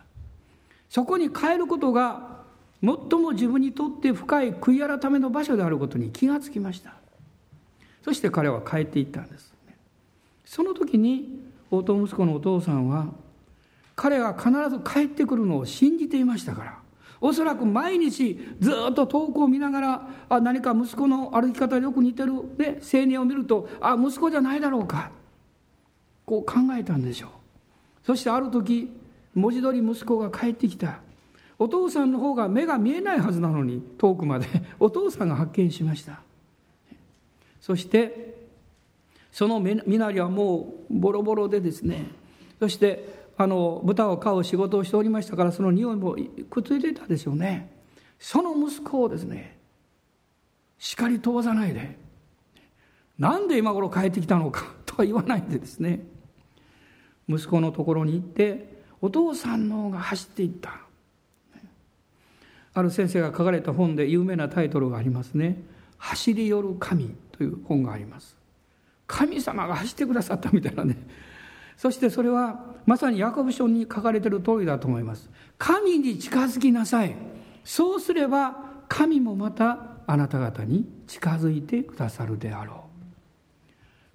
[0.88, 2.42] そこに帰ることが
[2.82, 6.94] 最も自分にとって深い悔い改めの場所であることに気がつきました。
[8.04, 9.54] そして彼は帰っていったんです。
[10.44, 11.40] その時に
[11.70, 13.08] 大息子のお父さんは
[13.96, 16.78] 彼は必ず帰ってくるのを信じていましたから
[17.20, 25.10] おそらく毎日ずっと遠くを見ながらあ何か息子の歩き方でよく似てるで青年を見るとあ息子じゃないだろうか
[26.26, 27.30] こう考えたんでしょう。
[28.04, 28.90] そしてある時
[29.34, 31.00] 文字通り息子が帰ってきた。
[31.58, 34.46] お父さんの方が目が見えないはずなのに遠くまで
[34.78, 36.23] お父さんが発見しました。
[37.64, 38.34] そして
[39.32, 42.08] その身なりはもうボロボロでですね
[42.58, 46.14] そしてあの豚を飼う仕事をしておりましたからその匂いも
[46.50, 47.72] くっついていたでしょうね。
[48.18, 49.56] その息子をですね
[50.78, 51.96] 叱り飛ばさないで
[53.18, 56.06] なんで今頃帰ってきたのか とは言わないでですね
[57.26, 60.82] 息子のところに行ってお父さんの方が走っていった。
[62.74, 65.62] ある先生が書かれた本で有名なタイトルがありますね
[65.96, 68.36] 「走り寄る神」という本があります。
[69.06, 70.96] 神様が走ってくださったみたいなね。
[71.76, 75.28] そしてそれはまさにヤコブ書に書かれている通りだと思います。
[75.58, 77.16] 神に近づきなさい。
[77.64, 78.56] そうすれば
[78.88, 82.78] 神もまたあなた方に近づいてくださるであろう。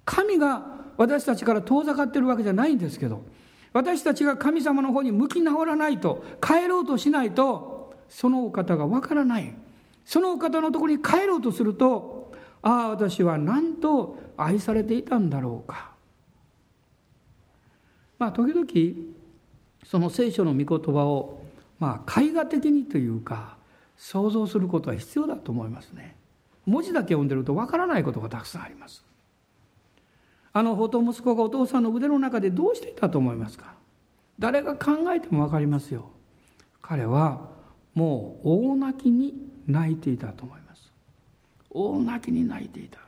[0.04, 0.64] 神が
[0.96, 3.22] 私たちから遠ざかってるわけじゃないんですけど
[3.72, 9.54] 私たちが神様の方に向き直らないと帰ろうとしないとそのお方がわからない。
[10.04, 12.19] そのお方のところに帰ろうとすると
[12.62, 15.90] ああ私は何と愛されていたんだろうか
[18.18, 19.16] まあ、時々
[19.86, 21.42] その聖書の御言葉を、
[21.78, 23.56] まあ、絵画的にというか
[23.96, 26.16] 想像することは必要だと思いますね。
[26.66, 29.04] 文字だけ読んでるとわからないことがたくさんあります。
[30.52, 33.74] あの法と息子がお父さんの腕の中でどうしていたと思いますか？
[34.38, 36.10] 誰が考えても分かりますよ。
[36.82, 37.48] 彼は
[37.94, 39.34] もう大泣きに
[39.66, 40.69] 泣いていたと思います。
[41.70, 42.98] 大泣きに泣いていた。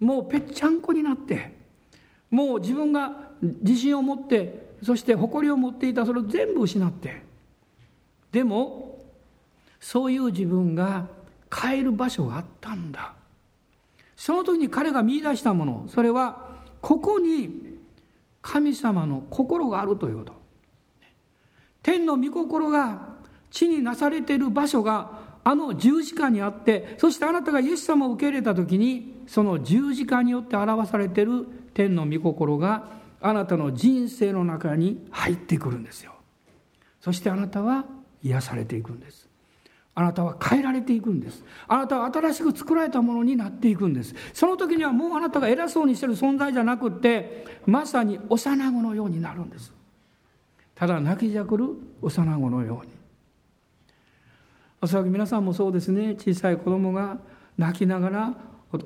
[0.00, 1.56] もうぺっちゃんこになって
[2.30, 7.22] もう自分が自信を持ってそして誇りを持っていたそれを全部失って。
[8.32, 8.98] でも
[9.80, 11.06] そういう自分が
[11.50, 13.14] 帰る場所があったんだ。
[14.16, 16.48] その時に彼が見出したものそれは
[16.80, 17.78] ここに
[18.42, 20.32] 神様の心があるということ。
[21.82, 23.14] 天の御心が
[23.50, 32.88] 地になされている場所があの十字架にあってそしてあなたがイエス様を受け入れた時にその十字架によって表されている天の御心が
[33.20, 36.14] あなたの人生の中に入ってくるんですよ。
[37.00, 37.84] そしてあなたは
[38.22, 39.28] 癒されていくんです。
[39.94, 41.44] あなたは変えられていくんです。
[41.68, 44.14] あなたは新しく作られたものになっていくんです。
[44.32, 49.72] その時にはもうあなたが偉そうにしてる存在じゃなくってまさに幼子のようになるんです。
[50.74, 51.68] ただ泣きじゃくる
[52.02, 52.93] 幼子のように。
[54.84, 56.14] おそらく皆さんもそうですね。
[56.14, 57.16] 小さい子供が
[57.56, 58.34] 泣きながら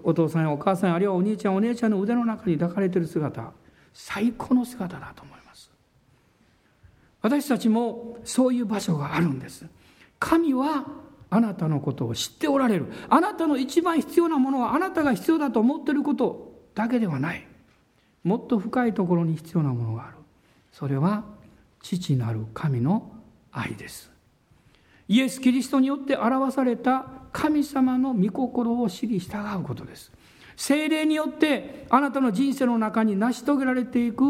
[0.04, 3.52] お父さんやお母さんあるいはお兄ちゃんお姉ちゃんの腕の中に抱かれてる姿
[3.92, 5.72] 最高の姿だと思います。
[7.20, 9.66] 私たちもそういう場所があるんです。
[10.20, 10.87] 神は
[11.30, 12.87] あなたのことを知っておられる。
[13.08, 17.44] あなたの一番必要なものはあなたが必要だと思っていることだけではない。
[18.22, 20.18] もっと深いところに必要なものがある。
[20.70, 21.24] それは
[21.82, 23.11] 父なる神の
[23.51, 24.16] 愛です。
[25.09, 30.12] イエス・キリストによって表された神様の御心を知り従うことです。
[30.56, 34.24] 精霊によってあなたの人生の中に成し遂げられていく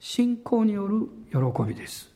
[0.00, 2.10] 信仰による喜びです。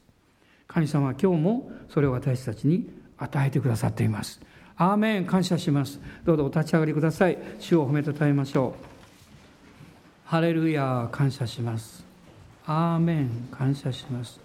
[0.67, 2.89] 神様は今日もそれを私たちに
[3.19, 4.41] 与えてくださっています。
[4.77, 5.27] アーメン。
[5.27, 6.01] 感謝します。
[6.25, 7.39] どうぞお立ち上がりください。
[7.61, 8.85] 主を褒めたたえましょう。
[10.25, 12.05] ハレルヤ感謝します。
[12.67, 13.49] アーメン。
[13.53, 14.44] 感謝します。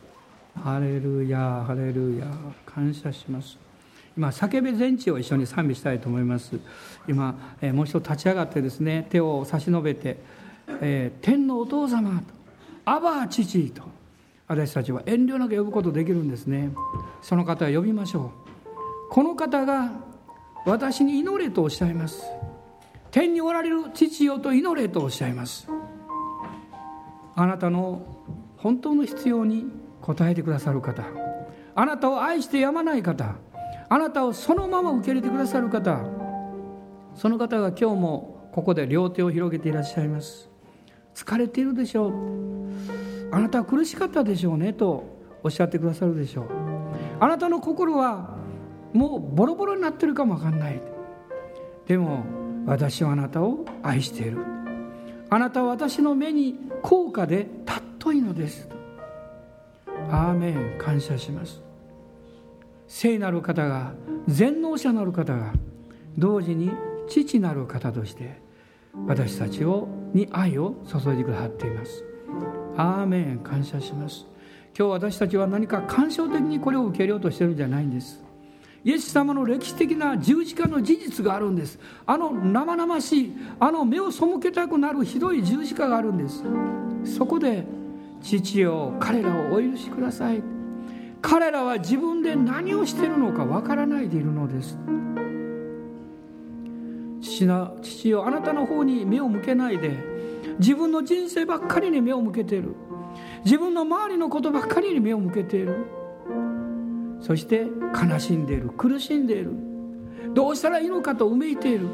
[0.64, 2.28] ハレルヤハレルヤ
[2.66, 3.57] 感謝します。
[4.18, 6.60] 今叫べ全地を一緒に賛美したいと思います。
[7.07, 10.18] 今、えもう一度立ち上がってですね手を差し伸べて
[10.82, 12.34] 「えー、天のお父様」と
[12.84, 13.84] 「アバ父」と
[14.47, 16.72] 私たちは遠慮なく呼ぶことできるんですね。
[17.22, 19.10] その方を呼びましょう。
[19.10, 19.91] この方が
[20.66, 22.26] 私に祈れとおっしゃいます。
[23.12, 25.68] 天におられる父よと祈れとおっしゃいます。
[27.36, 28.01] あなたの
[28.57, 29.79] 本当の必要に
[30.10, 31.03] 応えてくださる方。
[31.76, 33.36] あなたを愛してやまない方。
[33.88, 35.99] あなたをそのまま受け入れてくださる方。
[37.14, 40.49] その方が今日もここで両手を広げていらっしゃいます。
[41.14, 42.14] 疲れているでしょう。
[43.32, 44.74] あなたは苦しかったでしょうね。
[44.74, 45.05] と
[45.43, 46.45] おっしゃってくださるでしょう。
[47.20, 48.38] あなたの心は
[48.93, 50.82] もうボロボロになってるかもわかんない。
[51.86, 52.24] でも
[52.66, 54.39] 私はあなたを愛している。
[55.30, 58.79] あなたは私の目に高価で尊いのです。
[60.10, 61.62] アーメン感謝します
[62.88, 63.93] 聖なる方が
[64.28, 65.53] 全能者なる方が
[66.18, 66.72] 同時に
[67.07, 68.41] 父なる方として
[69.07, 72.03] 私たちをに愛を注いでくださっています
[72.78, 74.26] アーメン感謝します
[74.78, 78.24] 今日私たちは何か感傷的にこれを受け入れようとしてるんじゃないんです。
[78.86, 81.80] イエス様の歴史的な十字架の事実があるんです。
[82.05, 86.43] あの生々しいあの目を背けたくなるひどい十字架があるんです。
[87.18, 87.66] そこで
[88.22, 90.44] 父よ彼らをお許しください。
[91.22, 94.78] 彼らは自分で何をしているのかわからないでいるのです。
[97.22, 100.20] 父な父よあなたの方に目を向けないで。
[100.60, 102.76] 自分の人生ばっかりに目を向けている。
[103.46, 105.86] 自分の周りのことばっかりに目を向けている。
[107.22, 108.70] そして悲しんでいる。
[108.70, 109.52] 苦しんでいる。
[110.34, 111.88] どうしたらいいのかとうめいている。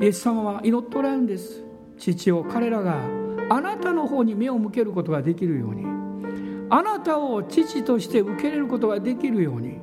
[0.00, 1.62] イエス様は祈っておられるんです。
[1.98, 3.00] 父を彼らが
[3.50, 5.84] あなたの方に目を向けることができるように
[6.70, 9.78] あなたを父として受け入れることができるように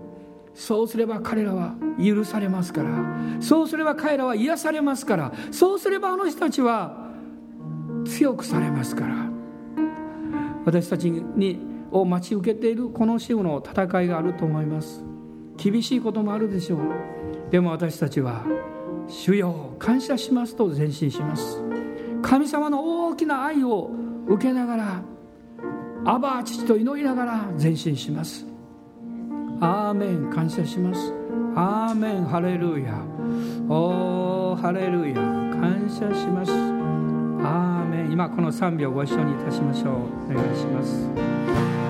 [0.56, 7.12] そうすれば彼らは許されますからそうすれば彼らは癒されますからそうすればあの人たちは
[8.06, 9.30] 強くされますから
[10.66, 11.60] 私たちに
[11.92, 15.04] を待ち受けているこの週の戦いがあると思います。
[15.56, 16.80] 厳しいこともあるでしょう。
[17.52, 18.46] でも私たちは
[19.08, 21.64] 「主よ感謝します」と前進します。
[22.22, 23.92] 神様のきな愛を
[24.28, 25.02] 受けながら
[26.06, 28.46] アバー父と祈りながら前進します。
[29.60, 31.14] アーメン感謝します。
[31.56, 32.94] アーメンハレルヤ。
[33.68, 35.16] おーハレルヤ。
[35.16, 36.52] 感謝します。
[36.52, 38.12] アーメン。
[38.12, 40.32] 今この3秒ご一緒にいたしましょう。
[40.32, 41.87] お願いします。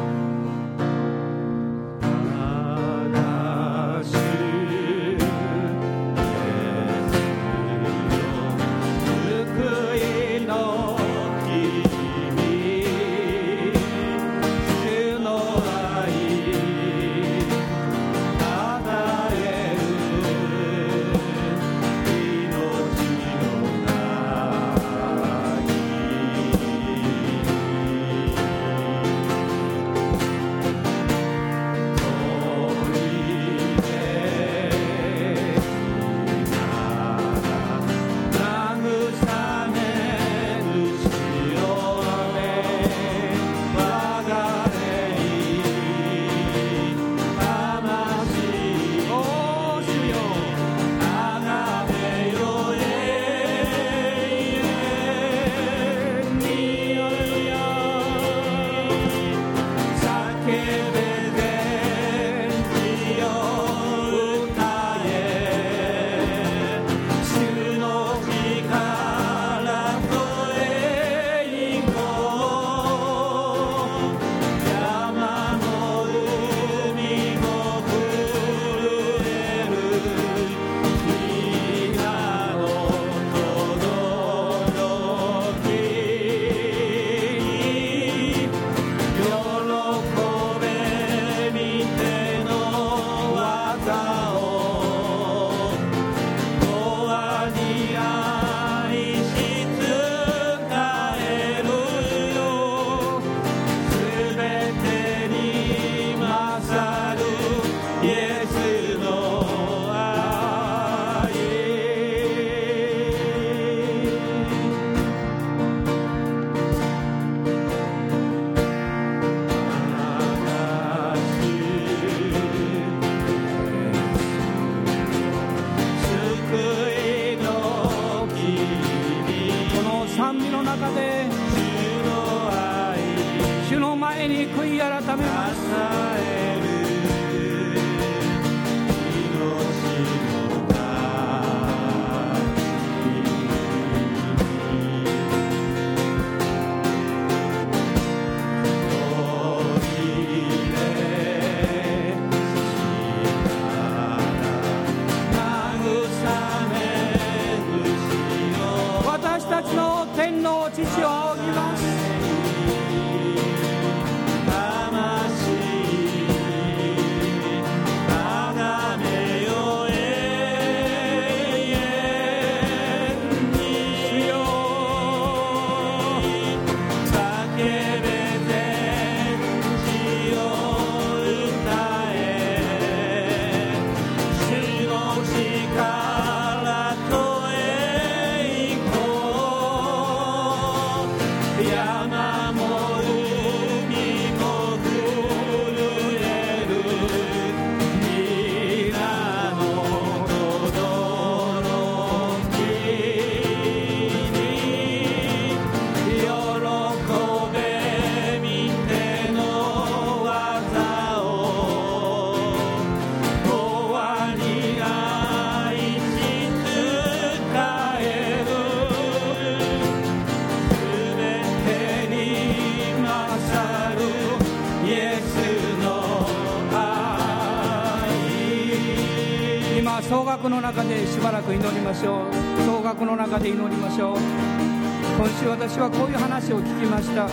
[232.98, 234.18] う総額の中で祈りましょう。
[234.18, 237.28] 今週私はこういう話を聞きました。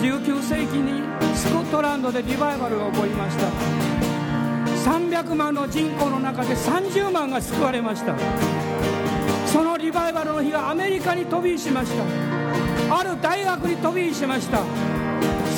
[0.00, 1.02] 19世紀に
[1.34, 3.48] スコットランドでリバイバルが起こりました。
[4.90, 8.14] 300万の人口の中で30万が救われました。
[9.46, 12.96] そのリバイバルの日がアメリカに飛び火しました。
[12.96, 14.60] ある大学に飛び火しました。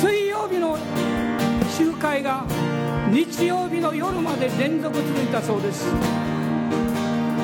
[0.01, 0.77] 水曜日の
[1.77, 2.45] 集会が
[3.11, 5.85] 日曜日の夜まで連続続いたそうです。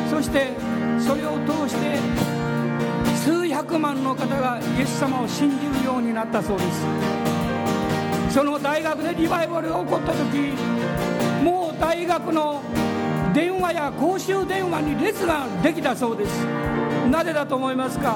[0.09, 0.68] そして
[1.09, 1.97] それを通して
[3.15, 6.85] 数百万の方がイエス様を信じるようになったそうです。
[8.29, 10.53] その大学でリバイバルが起こった時
[11.43, 12.61] もう大学の
[13.33, 16.45] 電話や公衆電話に列ができたそうです。
[17.09, 18.15] なぜだと思いますか？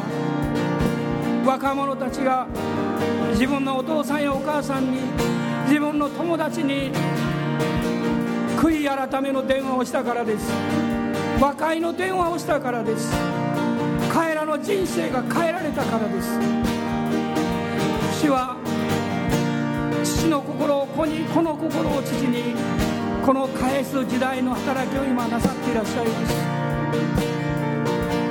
[1.43, 2.45] 若者たちが
[3.31, 4.99] 自分のお父さんやお母さんに
[5.65, 6.91] 自分の友達に
[8.55, 10.82] 悔い改めの電話をしたからです。
[11.43, 13.11] 和解の電話をしたからです。
[14.13, 16.39] 彼らの人生が変えられたからです。
[18.21, 18.55] 主は
[20.05, 22.55] 父の心を子に子の心を父に
[23.25, 26.35] この返す時代の働きを今なさっていらっしゃいます。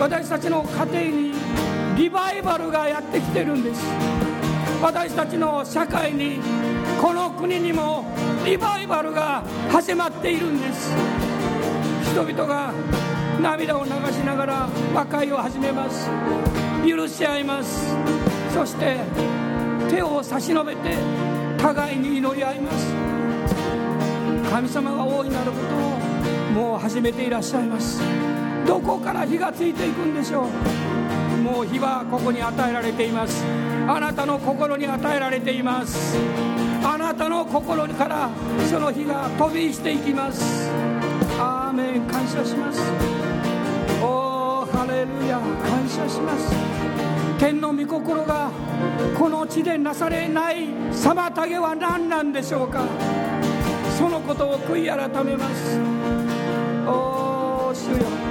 [0.01, 1.35] 私たちの家庭に
[1.99, 3.85] リバイバルがやってきてるんです。
[4.83, 6.41] 私たちの社会に
[6.99, 8.07] この国にも
[8.47, 10.91] リバイバルが始まっているんです。
[12.13, 12.75] 人々が
[13.41, 16.11] 涙を流しながら和解を始めます。
[16.87, 17.95] 許し合います。
[18.53, 18.99] そして
[19.89, 20.97] 手を差し伸べて
[21.59, 22.93] 互いに祈り合います。
[24.51, 28.01] 神様が大いなることをもう始めていらっしゃいます。
[28.67, 31.43] どこから火がついていくんでしょう。
[31.43, 33.45] もう火はここに与えられています。
[33.89, 36.17] あなたの心に与えられています。
[36.85, 38.31] あなたの心から
[38.71, 40.71] その火が飛びしていきます。
[41.73, 42.83] アーメン感謝します。
[44.03, 46.53] おーハレルヤ感謝します。
[47.39, 48.51] 天の御心が
[49.19, 52.85] この地でなされない妨げは何なんでしょうか。
[53.97, 55.81] そのことを悔い改めます。
[56.87, 58.22] おー主よ。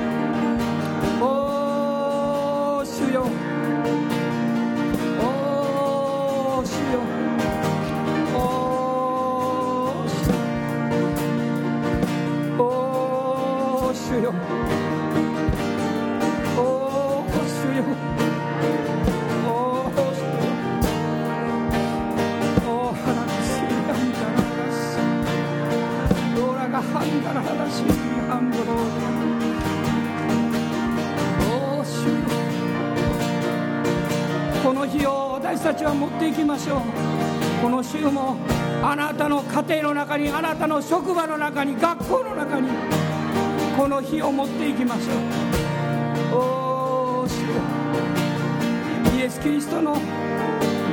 [37.81, 38.37] の週も
[38.83, 42.69] あなたの家庭の中にあなたの職場の中に学校の中に
[43.75, 46.37] この日を持っていきましょう。
[46.37, 47.29] おー
[49.15, 49.97] 主イエス・キリストの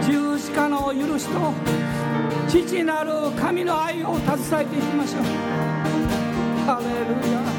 [0.07, 1.53] 十字架の許しと
[2.49, 5.23] 父なる神の愛を携えていきましょう。
[6.65, 7.58] ハレルヤ。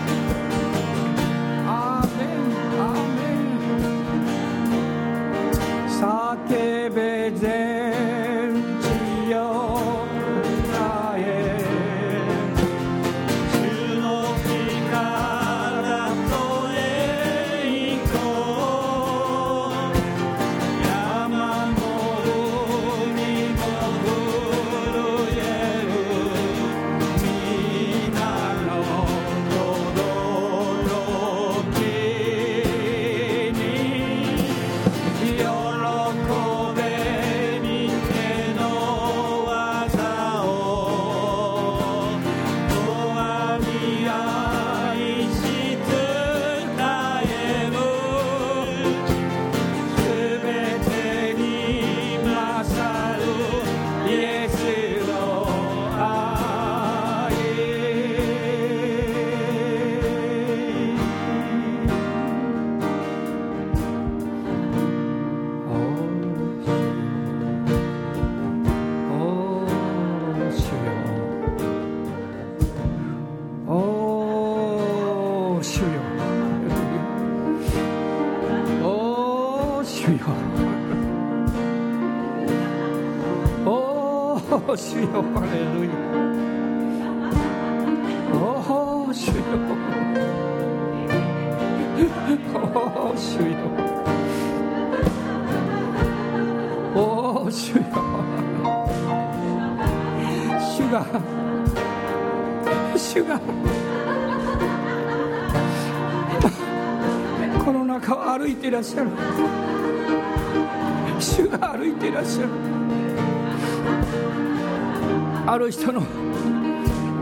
[115.69, 116.01] る人の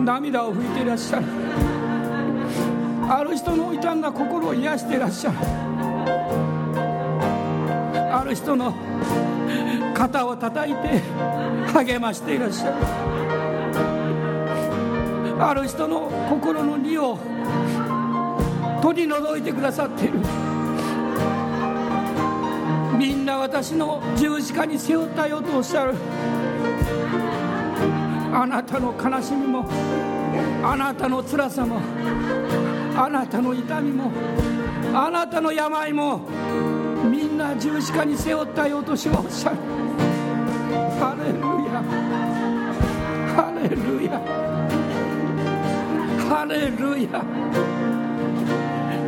[0.06, 1.26] 涙を拭いていらっしゃる。
[3.10, 5.38] ある人の傷んだ心を癒していらっしゃる。
[8.14, 8.74] ある人の
[9.94, 11.02] 肩を叩いて
[11.74, 12.76] 励ましていらっしゃる。
[15.44, 17.18] ある人の心の荷を
[18.82, 20.20] 取り除いてくださっている。
[22.98, 25.96] みんな私の十字架に背負ったよとおっしゃる。
[28.40, 29.66] あなたの悲しみも
[30.64, 31.80] あなたの辛さも
[32.96, 34.12] あなたの痛みも
[34.94, 36.22] あなたの病も
[37.10, 39.56] みんな十字架に背負ったよと主はおっしゃる
[41.00, 41.82] ハレルヤ。
[43.34, 44.22] ハレルヤ。
[46.30, 47.24] ハレルヤ。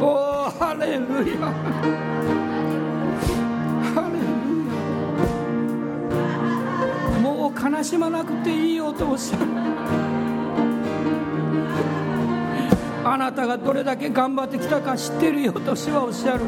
[0.01, 0.05] お
[0.47, 1.05] おハレル
[1.39, 2.48] ヤ。
[7.69, 9.45] 悲しまなくていいよおっしゃる
[13.05, 16.41] あなたがどれだけ頑張ってきたか知ってるよと主はおっしゃる。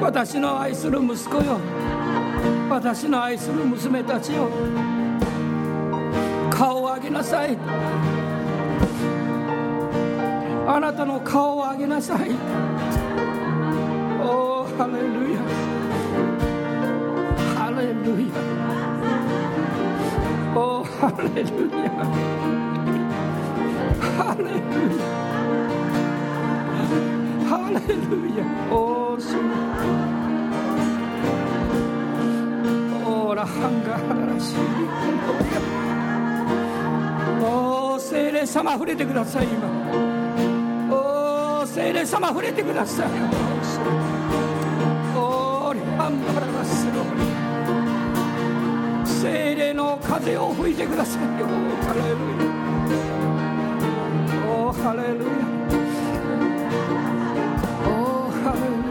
[0.00, 1.60] 私の愛する息子よ。
[2.68, 4.48] 私の愛する娘たちよ。
[6.50, 7.56] 顔を上げなさい。
[10.66, 12.30] あなたの顔を上げなさい。
[14.20, 15.40] おおハレルヤ。
[17.58, 18.91] ハレルヤ。
[21.02, 21.90] ハレルヤ。
[24.06, 24.54] ハレル
[24.96, 25.02] ヤ。
[27.50, 28.40] ハレルヤ
[28.70, 28.72] お
[29.14, 29.34] お主
[33.04, 34.54] おらハンガハララシ。
[37.42, 37.44] お
[37.94, 39.68] お聖霊様触れてください今
[40.88, 43.08] おお聖霊様触れてください
[45.16, 46.41] おおリハンガララスロ
[49.22, 51.46] 聖霊の風を吹いてくださいお
[51.86, 52.50] ハレルヤ
[54.50, 55.30] おハレルヤ
[57.86, 57.88] お
[58.42, 58.82] ハレル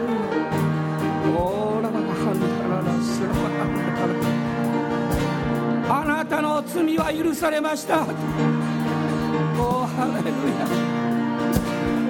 [1.28, 1.38] ヤお
[1.82, 4.08] ラバハンダララスラバハンダ
[5.90, 8.06] ラあなたの罪は許されました。
[9.60, 10.32] おハレル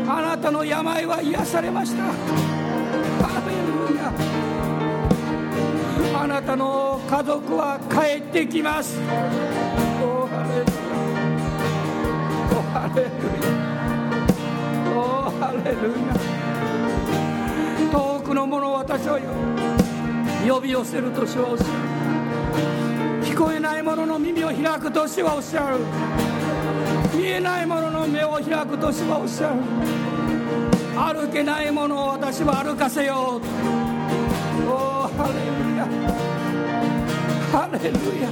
[0.07, 0.15] ヤ。
[0.17, 2.52] あなたの病は癒されました。
[6.33, 8.99] なたの家族は帰ってきます。
[10.03, 10.97] おハレルヤ
[12.57, 13.21] おハレルヤ
[14.97, 16.17] おハレルヤ
[17.93, 19.21] 遠くの者を私は
[20.49, 21.71] 呼び寄せると主はおっしゃる。
[23.23, 25.81] 聞こえない者の耳を開くと主はおっしゃる。
[27.15, 29.57] 見えない者の目を開くと主はおっしゃる。
[30.97, 33.43] 歩けない者を私は歩かせよう。
[34.71, 35.29] おハ
[37.73, 38.29] レルヤハレルヤ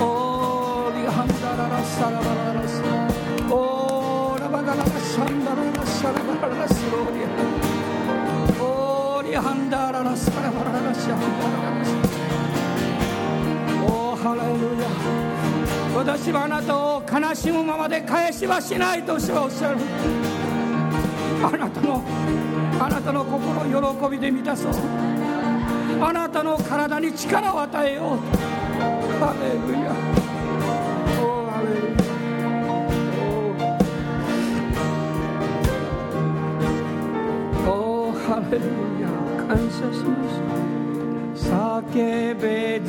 [0.00, 2.80] おーリハンダララサラバララス
[3.50, 7.28] おーラバガララシャンダララシャラバララスローリア。
[8.62, 11.88] おーリハンダララサラバララシャンダララス
[13.84, 14.86] おーハレルヤ。
[15.96, 19.78] 私はあなたを悲しむままで返しはしないと主はおっしゃる。
[21.44, 22.04] あなたの
[22.80, 23.64] あなたの心を
[24.06, 25.11] 喜びで満たそう。
[26.04, 28.18] あなたの体に力を与えよう。
[29.20, 29.92] ハレルヤ。
[31.22, 31.94] おーハレル
[32.40, 32.50] ヤ。
[37.70, 38.64] おーハレル
[39.00, 39.06] ヤ。
[39.46, 40.12] 感謝しま
[41.36, 42.80] す叫べ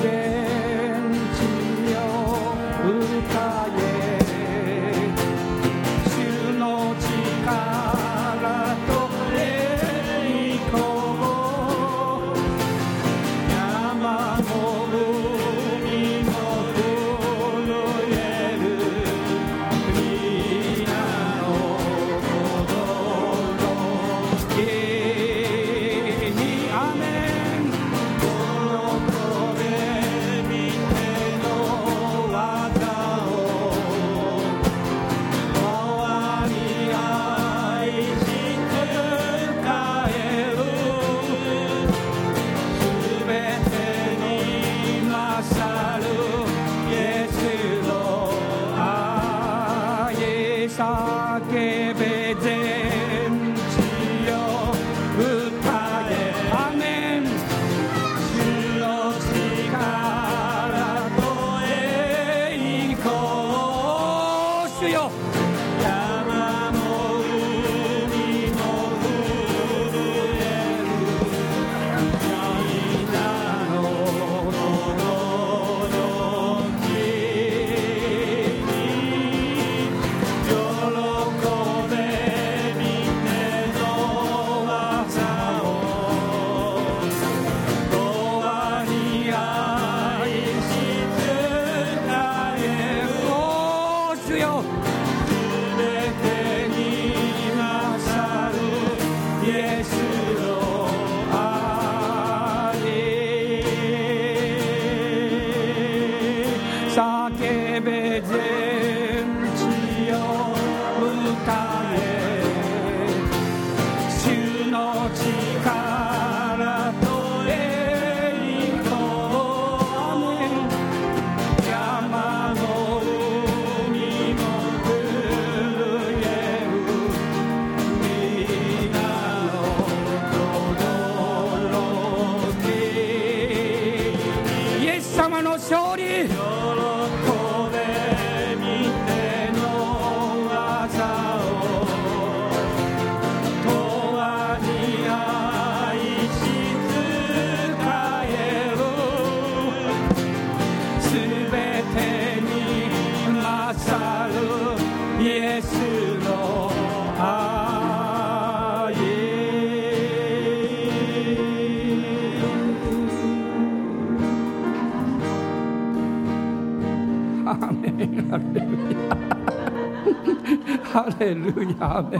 [170.94, 172.20] ハレルヤアメ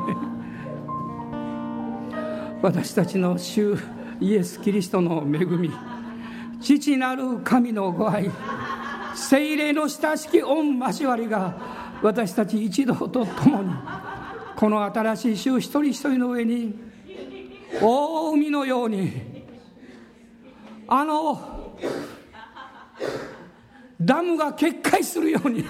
[2.60, 3.78] 私たちの主
[4.20, 5.72] イエス・キリストの恵み
[6.60, 8.32] 父なる神のご愛
[9.14, 11.56] 精霊の親しき御交わりが
[12.02, 13.70] 私たち一同と共に
[14.56, 16.74] この新しい週一人一人の上に
[17.80, 19.46] 大海のように
[20.88, 21.78] あの
[24.02, 25.64] ダムが決壊するように。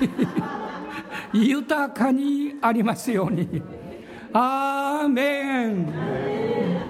[1.34, 3.61] 豊かにありますように。
[4.34, 6.83] アーメン。